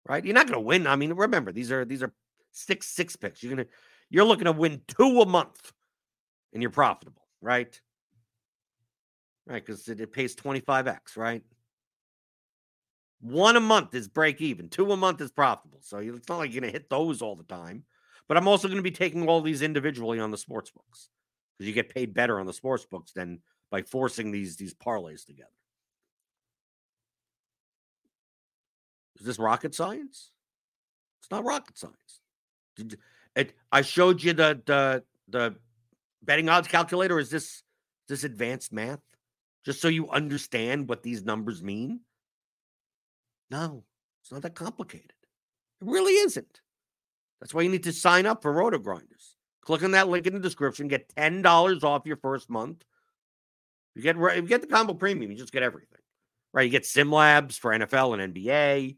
Right? 0.07 0.23
You're 0.23 0.33
not 0.33 0.47
going 0.47 0.59
to 0.59 0.65
win. 0.65 0.87
I 0.87 0.95
mean, 0.95 1.13
remember 1.13 1.51
these 1.51 1.71
are 1.71 1.85
these 1.85 2.03
are 2.03 2.13
six 2.51 2.87
six 2.87 3.15
picks. 3.15 3.43
You're 3.43 3.55
gonna 3.55 3.67
you're 4.09 4.25
looking 4.25 4.45
to 4.45 4.51
win 4.51 4.81
two 4.87 5.21
a 5.21 5.25
month 5.25 5.71
and 6.53 6.61
you're 6.61 6.71
profitable, 6.71 7.27
right? 7.41 7.79
Right, 9.45 9.65
because 9.65 9.87
it, 9.87 9.99
it 9.99 10.13
pays 10.13 10.35
25x, 10.35 11.17
right? 11.17 11.43
One 13.21 13.55
a 13.55 13.59
month 13.59 13.95
is 13.95 14.07
break 14.07 14.41
even, 14.41 14.69
two 14.69 14.91
a 14.91 14.97
month 14.97 15.21
is 15.21 15.31
profitable. 15.31 15.79
So 15.81 15.97
it's 15.97 16.29
not 16.29 16.37
like 16.37 16.53
you're 16.53 16.61
going 16.61 16.71
to 16.71 16.77
hit 16.77 16.89
those 16.89 17.21
all 17.21 17.35
the 17.35 17.43
time. 17.43 17.83
But 18.27 18.37
I'm 18.37 18.47
also 18.47 18.67
going 18.67 18.77
to 18.77 18.83
be 18.83 18.91
taking 18.91 19.27
all 19.27 19.41
these 19.41 19.63
individually 19.63 20.19
on 20.19 20.29
the 20.29 20.37
sports 20.37 20.69
books 20.69 21.09
because 21.57 21.67
you 21.67 21.73
get 21.73 21.93
paid 21.93 22.13
better 22.13 22.39
on 22.39 22.45
the 22.45 22.53
sports 22.53 22.85
books 22.85 23.11
than 23.11 23.41
by 23.71 23.81
forcing 23.81 24.31
these 24.31 24.55
these 24.55 24.73
parlays 24.73 25.25
together. 25.25 25.49
Is 29.19 29.25
this 29.25 29.39
rocket 29.39 29.75
science? 29.75 30.31
It's 31.21 31.31
not 31.31 31.45
rocket 31.45 31.77
science. 31.77 32.21
Did, 32.75 32.97
it, 33.35 33.53
I 33.71 33.81
showed 33.81 34.23
you 34.23 34.33
the 34.33 34.61
the 34.65 35.03
the 35.27 35.55
betting 36.23 36.49
odds 36.49 36.67
calculator? 36.67 37.19
Is 37.19 37.29
this 37.29 37.63
this 38.07 38.23
advanced 38.23 38.71
math? 38.71 39.01
Just 39.65 39.81
so 39.81 39.87
you 39.87 40.09
understand 40.09 40.87
what 40.87 41.03
these 41.03 41.23
numbers 41.23 41.61
mean? 41.61 41.99
No, 43.51 43.83
it's 44.21 44.31
not 44.31 44.41
that 44.43 44.55
complicated. 44.55 45.13
It 45.81 45.87
really 45.87 46.13
isn't. 46.13 46.61
That's 47.39 47.53
why 47.53 47.61
you 47.61 47.69
need 47.69 47.83
to 47.83 47.93
sign 47.93 48.25
up 48.25 48.41
for 48.41 48.53
RotoGrinders. 48.53 49.35
Click 49.61 49.83
on 49.83 49.91
that 49.91 50.07
link 50.07 50.27
in 50.27 50.33
the 50.33 50.39
description. 50.39 50.87
Get 50.87 51.13
ten 51.15 51.41
dollars 51.41 51.83
off 51.83 52.05
your 52.05 52.17
first 52.17 52.49
month. 52.49 52.83
You 53.95 54.01
get 54.01 54.17
you 54.17 54.41
get 54.43 54.61
the 54.61 54.67
combo 54.67 54.93
premium. 54.93 55.31
You 55.31 55.37
just 55.37 55.51
get 55.51 55.63
everything, 55.63 55.99
right? 56.53 56.63
You 56.63 56.69
get 56.69 56.85
Sim 56.85 57.11
Labs 57.11 57.57
for 57.57 57.71
NFL 57.71 58.19
and 58.19 58.33
NBA. 58.33 58.97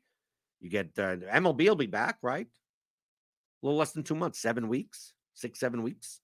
You 0.60 0.70
get 0.70 0.92
uh, 0.98 1.18
MLB 1.18 1.68
will 1.68 1.76
be 1.76 1.88
back, 1.88 2.18
right? 2.22 2.46
A 2.46 3.66
little 3.66 3.80
less 3.80 3.92
than 3.92 4.04
two 4.04 4.16
months, 4.16 4.40
seven 4.40 4.68
weeks, 4.68 5.14
six, 5.34 5.60
seven 5.60 5.82
weeks. 5.82 6.20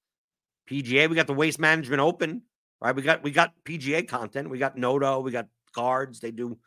PGA, 0.70 1.10
we 1.10 1.16
got 1.16 1.28
the 1.28 1.34
Waste 1.34 1.60
Management 1.60 2.02
Open, 2.02 2.42
right? 2.82 2.96
We 2.96 3.02
got 3.02 3.24
we 3.24 3.32
got 3.32 3.54
PGA 3.64 4.08
content. 4.08 4.50
We 4.50 4.60
got 4.60 4.78
Noto, 4.78 5.22
we 5.22 5.32
got 5.32 5.48
cards. 5.74 6.20
They 6.20 6.32
do, 6.32 6.58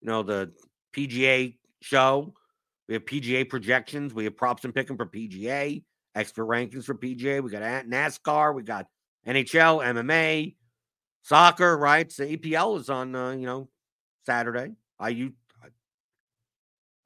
you 0.00 0.08
know, 0.08 0.22
the 0.22 0.52
PGA 0.94 1.56
show. 1.80 2.34
We 2.88 2.94
have 2.94 3.04
PGA 3.04 3.48
projections. 3.48 4.14
We 4.14 4.24
have 4.24 4.36
props 4.36 4.64
and 4.64 4.74
pick'em 4.74 4.96
for 4.96 5.06
PGA, 5.06 5.82
expert 6.14 6.46
rankings 6.46 6.84
for 6.84 6.94
PGA. 6.94 7.42
We 7.42 7.50
got 7.50 7.62
NASCAR. 7.62 8.54
We 8.54 8.62
got 8.62 8.86
NHL, 9.26 9.84
MMA, 9.84 10.54
soccer. 11.26 11.76
Right? 11.76 12.10
So 12.10 12.24
EPL 12.24 12.80
is 12.80 12.88
on, 12.88 13.14
uh, 13.14 13.32
you 13.32 13.46
know, 13.46 13.68
Saturday. 14.24 14.72
I 14.98 15.10
use 15.10 15.32
I, 15.62 15.68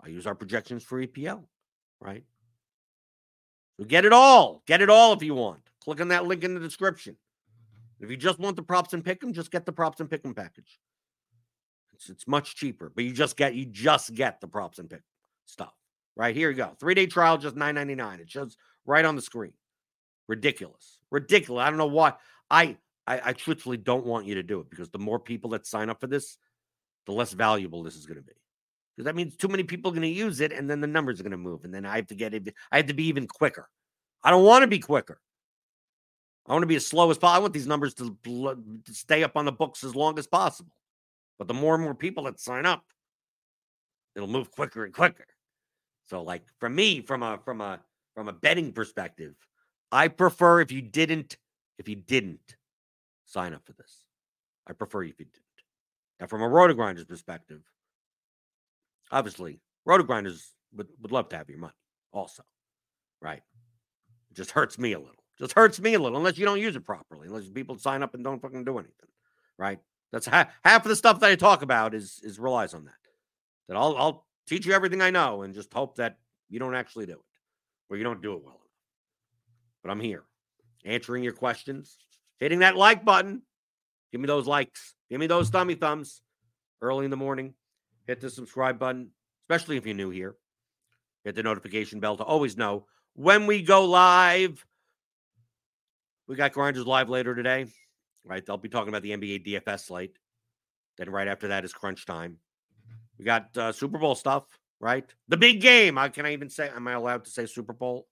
I 0.03 0.09
use 0.09 0.27
our 0.27 0.35
projections 0.35 0.85
for 0.85 1.05
EPL. 1.05 1.45
Right? 2.01 2.25
So 3.79 3.85
get 3.85 4.05
it 4.05 4.13
all. 4.13 4.63
Get 4.67 4.83
it 4.83 4.91
all 4.91 5.13
if 5.13 5.23
you 5.23 5.35
want. 5.35 5.61
Click 5.83 6.01
on 6.01 6.09
that 6.09 6.27
link 6.27 6.45
in 6.45 6.55
the 6.55 6.61
description. 6.61 7.17
If 7.99 8.11
you 8.11 8.17
just 8.17 8.39
want 8.39 8.57
the 8.57 8.63
props 8.63 8.93
and 8.95 9.05
pick'em, 9.05 9.33
just 9.33 9.51
get 9.51 9.67
the 9.67 9.73
props 9.73 10.01
and 10.01 10.09
pick'em 10.09 10.35
package. 10.35 10.79
It's, 11.95 12.09
it's 12.09 12.27
much 12.27 12.57
cheaper, 12.57 12.91
but 12.95 13.05
you 13.05 13.13
just 13.13 13.37
get 13.37 13.55
you 13.55 13.67
just 13.67 14.15
get 14.15 14.41
the 14.41 14.49
props 14.49 14.79
and 14.79 14.89
pick. 14.89 15.03
stuff. 15.47 15.75
Right 16.17 16.35
here 16.35 16.51
you 16.51 16.57
go. 16.57 16.73
Three 16.79 16.95
day 16.95 17.07
trial, 17.07 17.39
just 17.39 17.57
nine 17.57 17.75
ninety 17.75 17.95
nine. 17.95 18.21
It 18.21 18.31
shows 18.31 18.57
right 18.87 19.05
on 19.05 19.17
the 19.17 19.23
screen. 19.23 19.53
Ridiculous. 20.29 20.99
Ridiculous. 21.11 21.63
I 21.63 21.69
don't 21.69 21.79
know 21.79 21.87
why. 21.87 22.15
I, 22.51 22.77
I 23.11 23.31
I 23.31 23.33
truthfully 23.33 23.77
don't 23.77 24.07
want 24.07 24.27
you 24.27 24.37
to 24.37 24.43
do 24.43 24.61
it 24.61 24.71
because 24.71 24.91
the 24.91 24.99
more 24.99 25.19
people 25.19 25.51
that 25.51 25.67
sign 25.67 25.91
up 25.91 26.01
for 26.01 26.07
this, 26.07 26.39
the 27.07 27.13
less 27.13 27.33
valuable 27.33 27.83
this 27.83 27.97
is 27.97 28.07
going 28.07 28.19
to 28.19 28.23
be. 28.23 28.33
Because 28.97 29.07
that 29.07 29.17
means 29.17 29.37
too 29.37 29.49
many 29.49 29.63
people 29.63 29.91
are 29.91 29.95
going 29.95 30.03
to 30.03 30.09
use 30.09 30.41
it, 30.41 30.53
and 30.53 30.69
then 30.69 30.81
the 30.81 30.87
numbers 30.87 31.19
are 31.19 31.23
going 31.23 31.31
to 31.33 31.39
move, 31.39 31.65
and 31.65 31.73
then 31.73 31.87
I 31.87 31.97
have 31.97 32.07
to 32.09 32.15
get 32.15 32.35
it. 32.35 32.55
I 32.71 32.77
have 32.77 32.87
to 32.87 32.95
be 32.95 33.07
even 33.07 33.27
quicker. 33.27 33.69
I 34.23 34.31
don't 34.31 34.45
want 34.45 34.63
to 34.63 34.69
be 34.69 34.79
quicker. 34.79 35.21
I 36.47 36.53
want 36.53 36.63
to 36.63 36.69
be 36.69 36.77
as 36.77 36.87
slow 36.87 37.11
as 37.11 37.19
possible. 37.19 37.37
I 37.37 37.39
want 37.39 37.53
these 37.53 37.67
numbers 37.67 37.95
to, 37.95 38.17
to 38.25 38.95
stay 38.95 39.23
up 39.23 39.37
on 39.37 39.45
the 39.45 39.53
books 39.53 39.85
as 39.85 39.95
long 39.95 40.19
as 40.19 40.27
possible. 40.27 40.75
But 41.39 41.49
the 41.49 41.55
more 41.55 41.75
and 41.75 41.83
more 41.83 41.95
people 41.95 42.25
that 42.25 42.41
sign 42.41 42.67
up, 42.67 42.85
it'll 44.15 44.29
move 44.29 44.51
quicker 44.51 44.85
and 44.85 44.93
quicker. 44.93 45.27
So, 46.07 46.23
like 46.23 46.43
for 46.59 46.69
me, 46.69 47.01
from 47.01 47.23
a 47.23 47.39
from 47.45 47.61
a 47.61 47.81
from 48.15 48.29
a 48.29 48.33
betting 48.33 48.73
perspective, 48.73 49.35
I 49.93 50.09
prefer 50.09 50.61
if 50.61 50.73
you 50.73 50.83
didn't 50.83 51.37
if 51.79 51.89
you 51.89 51.97
didn't 51.97 52.57
sign 53.31 53.55
up 53.55 53.65
for 53.65 53.73
this. 53.75 54.05
I 54.69 54.73
prefer 54.73 55.05
if 55.05 55.19
you 55.19 55.27
didn't. 55.27 55.45
Now, 56.19 56.27
from 56.27 56.43
a 56.43 56.49
RotoGrinders 56.49 57.09
perspective, 57.09 57.63
obviously, 59.11 59.61
RotoGrinders 59.89 60.49
would, 60.75 60.89
would 61.01 61.13
love 61.13 61.29
to 61.31 61.37
have 61.37 61.49
your 61.49 61.59
money 61.59 61.73
also, 62.13 62.43
right? 63.23 63.43
It 64.31 64.37
just 64.37 64.51
hurts 64.51 64.79
me 64.79 64.93
a 64.93 64.99
little. 64.99 65.15
Just 65.39 65.53
hurts 65.55 65.81
me 65.81 65.95
a 65.95 65.99
little 65.99 66.19
unless 66.19 66.37
you 66.37 66.45
don't 66.45 66.61
use 66.61 66.77
it 66.77 66.85
properly, 66.85 67.29
unless 67.29 67.49
people 67.49 67.79
sign 67.79 68.03
up 68.03 68.15
and 68.15 68.23
don't 68.23 68.43
fucking 68.43 68.65
do 68.65 68.79
anything, 68.79 69.09
right? 69.59 69.79
That's 70.13 70.27
half, 70.27 70.49
half 70.65 70.85
of 70.85 70.91
the 70.91 70.97
stuff 70.97 71.21
that 71.21 71.31
I 71.31 71.37
talk 71.37 71.63
about 71.63 71.95
is 71.95 72.21
is 72.23 72.39
relies 72.39 72.75
on 72.75 72.85
that. 72.85 72.93
That 73.69 73.77
I'll 73.77 73.97
I'll 73.97 74.27
teach 74.47 74.67
you 74.67 74.75
everything 74.75 75.01
I 75.01 75.11
know 75.11 75.43
and 75.43 75.55
just 75.55 75.73
hope 75.73 75.97
that 75.97 76.19
you 76.51 76.59
don't 76.59 76.75
actually 76.75 77.07
do 77.07 77.13
it 77.13 77.19
or 77.89 77.97
you 77.97 78.05
don't 78.05 78.21
do 78.21 78.33
it 78.35 78.43
well 78.45 78.57
enough. 78.57 78.67
But 79.83 79.93
I'm 79.93 80.01
here 80.01 80.25
answering 80.85 81.25
your 81.25 81.33
questions, 81.33 81.97
hitting 82.41 82.61
that 82.61 82.77
like 82.77 83.05
button. 83.05 83.43
Give 84.11 84.21
me 84.21 84.27
those 84.27 84.47
likes. 84.47 84.95
Give 85.09 85.21
me 85.21 85.27
those 85.27 85.51
thummy 85.51 85.75
thumbs 85.75 86.23
early 86.83 87.05
in 87.05 87.11
the 87.11 87.17
morning. 87.17 87.55
Hit 88.07 88.21
the 88.21 88.31
subscribe 88.31 88.79
button, 88.79 89.11
especially 89.45 89.77
if 89.77 89.87
you're 89.87 89.95
new 89.95 90.11
here. 90.11 90.35
Hit 91.25 91.35
the 91.35 91.43
notification 91.43 92.01
bell 92.01 92.17
to 92.17 92.25
always 92.25 92.57
know 92.57 92.87
when 93.15 93.47
we 93.47 93.63
go 93.63 93.85
live. 93.85 94.65
We 96.27 96.37
got 96.37 96.53
Grinders 96.53 96.87
live 96.87 97.09
later 97.09 97.35
today, 97.35 97.67
right? 98.25 98.45
They'll 98.45 98.57
be 98.57 98.69
talking 98.69 98.89
about 98.89 99.03
the 99.03 99.11
NBA 99.11 99.47
DFS 99.47 99.87
slate. 99.87 100.17
Then 100.97 101.11
right 101.11 101.29
after 101.29 101.49
that 101.49 101.65
is 101.65 101.73
crunch 101.73 102.07
time. 102.07 102.39
We 103.19 103.25
got 103.25 103.57
uh, 103.57 103.73
Super 103.73 103.99
Bowl 103.99 104.15
stuff, 104.15 104.45
right? 104.81 105.05
The 105.29 105.37
big 105.37 105.61
game. 105.61 105.97
How 105.97 106.09
can 106.09 106.27
I 106.27 106.33
even 106.33 106.49
say? 106.49 106.69
Am 106.69 106.89
I 106.89 106.93
allowed 106.93 107.25
to 107.25 107.31
say 107.31 107.47
Super 107.47 107.73
Bowl? 107.73 108.07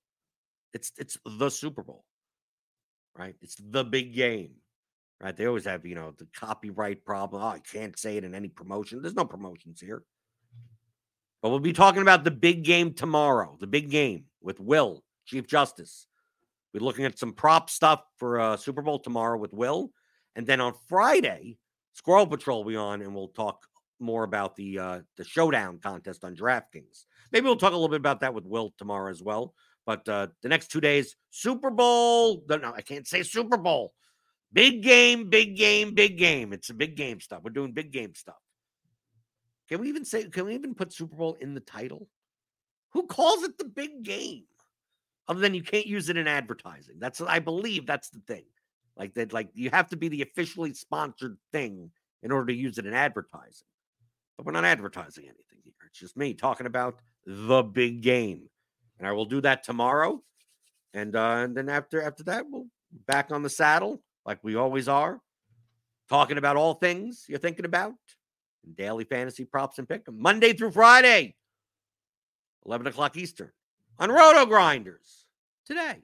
It's 0.74 0.93
it's 0.99 1.16
the 1.24 1.49
Super 1.49 1.83
Bowl, 1.83 2.05
right? 3.19 3.35
It's 3.43 3.57
the 3.57 3.85
big 3.85 4.14
game, 4.14 4.53
right? 5.21 5.37
They 5.37 5.47
always 5.47 5.64
have 5.64 5.85
you 5.85 5.95
know 5.95 6.14
the 6.16 6.29
copyright 6.35 7.05
problem. 7.05 7.43
Oh, 7.43 7.49
I 7.49 7.59
can't 7.59 7.99
say 7.99 8.16
it 8.16 8.25
in 8.25 8.35
any 8.35 8.49
promotion. 8.49 9.03
There's 9.03 9.14
no 9.14 9.25
promotions 9.25 9.81
here. 9.81 10.03
But 11.43 11.51
we'll 11.51 11.61
be 11.61 11.73
talking 11.73 12.03
about 12.03 12.25
the 12.25 12.31
big 12.31 12.64
game 12.64 12.95
tomorrow. 12.95 13.57
The 13.61 13.66
big 13.66 13.91
game 13.91 14.25
with 14.41 14.59
Will, 14.59 15.05
Chief 15.25 15.47
Justice. 15.47 16.07
We're 16.75 16.81
looking 16.81 17.05
at 17.05 17.19
some 17.19 17.33
prop 17.33 17.71
stuff 17.71 18.03
for 18.19 18.41
uh, 18.41 18.57
Super 18.57 18.83
Bowl 18.83 18.99
tomorrow 18.99 19.39
with 19.39 19.53
Will, 19.53 19.91
and 20.37 20.47
then 20.47 20.61
on 20.61 20.75
Friday, 20.89 21.59
Squirrel 21.95 22.27
Patrol 22.27 22.62
will 22.62 22.71
be 22.71 22.77
on, 22.77 23.03
and 23.03 23.14
we'll 23.14 23.29
talk 23.29 23.66
more 24.01 24.25
about 24.25 24.55
the 24.57 24.79
uh, 24.79 25.01
the 25.16 25.25
showdown 25.25 25.79
contest 25.79 26.25
on 26.25 26.37
DraftKings. 26.37 27.05
Maybe 27.33 27.45
we'll 27.45 27.57
talk 27.57 27.73
a 27.73 27.77
little 27.77 27.89
bit 27.89 27.97
about 27.97 28.21
that 28.21 28.35
with 28.35 28.47
Will 28.47 28.73
tomorrow 28.79 29.11
as 29.11 29.23
well. 29.23 29.55
But 29.89 30.07
uh, 30.07 30.26
the 30.43 30.51
next 30.51 30.70
two 30.70 30.82
days, 30.82 31.16
Super 31.30 31.70
Bowl. 31.70 32.45
No, 32.47 32.74
I 32.76 32.82
can't 32.82 33.07
say 33.07 33.22
Super 33.22 33.57
Bowl. 33.57 33.95
Big 34.53 34.82
game, 34.82 35.30
big 35.30 35.57
game, 35.57 35.95
big 35.95 36.18
game. 36.18 36.53
It's 36.53 36.68
a 36.68 36.74
big 36.74 36.95
game 36.95 37.20
stuff. 37.20 37.41
We're 37.43 37.53
doing 37.53 37.72
big 37.72 37.91
game 37.91 38.14
stuff. 38.14 38.36
Can 39.66 39.80
we 39.80 39.89
even 39.89 40.05
say? 40.05 40.28
Can 40.28 40.45
we 40.45 40.55
even 40.55 40.74
put 40.74 40.93
Super 40.93 41.16
Bowl 41.16 41.39
in 41.41 41.55
the 41.55 41.61
title? 41.61 42.07
Who 42.93 43.07
calls 43.07 43.45
it 43.45 43.57
the 43.57 43.64
big 43.64 44.03
game? 44.03 44.45
Other 45.26 45.41
than 45.41 45.55
you 45.55 45.62
can't 45.62 45.86
use 45.86 46.11
it 46.11 46.18
in 46.18 46.28
advertising. 46.28 46.97
That's 46.99 47.22
I 47.22 47.39
believe 47.39 47.86
that's 47.86 48.11
the 48.11 48.20
thing. 48.26 48.45
Like 48.95 49.14
that, 49.14 49.32
like 49.32 49.49
you 49.55 49.70
have 49.70 49.89
to 49.89 49.97
be 49.97 50.09
the 50.09 50.20
officially 50.20 50.74
sponsored 50.74 51.39
thing 51.51 51.93
in 52.22 52.30
order 52.30 52.49
to 52.49 52.55
use 52.55 52.76
it 52.76 52.84
in 52.84 52.93
advertising. 52.93 53.66
But 54.36 54.45
we're 54.45 54.53
not 54.53 54.66
advertising 54.66 55.24
anything 55.24 55.61
here. 55.64 55.72
It's 55.86 55.99
just 55.99 56.14
me 56.14 56.34
talking 56.34 56.66
about 56.66 56.99
the 57.24 57.62
big 57.62 58.03
game. 58.03 58.51
And 58.99 59.07
I 59.07 59.12
will 59.12 59.24
do 59.24 59.40
that 59.42 59.62
tomorrow. 59.62 60.22
And 60.94 61.14
uh, 61.14 61.36
and 61.44 61.57
then 61.57 61.68
after 61.68 62.03
after 62.03 62.24
that, 62.24 62.44
we'll 62.49 62.66
back 63.07 63.30
on 63.30 63.42
the 63.42 63.51
saddle 63.51 64.03
like 64.24 64.42
we 64.42 64.57
always 64.57 64.88
are, 64.88 65.20
talking 66.09 66.38
about 66.38 66.57
all 66.57 66.74
things 66.74 67.24
you're 67.28 67.38
thinking 67.38 67.64
about. 67.64 67.94
Daily 68.76 69.05
fantasy 69.05 69.44
props 69.44 69.78
and 69.78 69.88
pick'em 69.88 70.18
Monday 70.18 70.53
through 70.53 70.72
Friday, 70.72 71.36
11 72.66 72.86
o'clock 72.86 73.16
Eastern 73.16 73.51
on 73.99 74.11
RotoGrinders 74.11 75.24
today. 75.64 76.03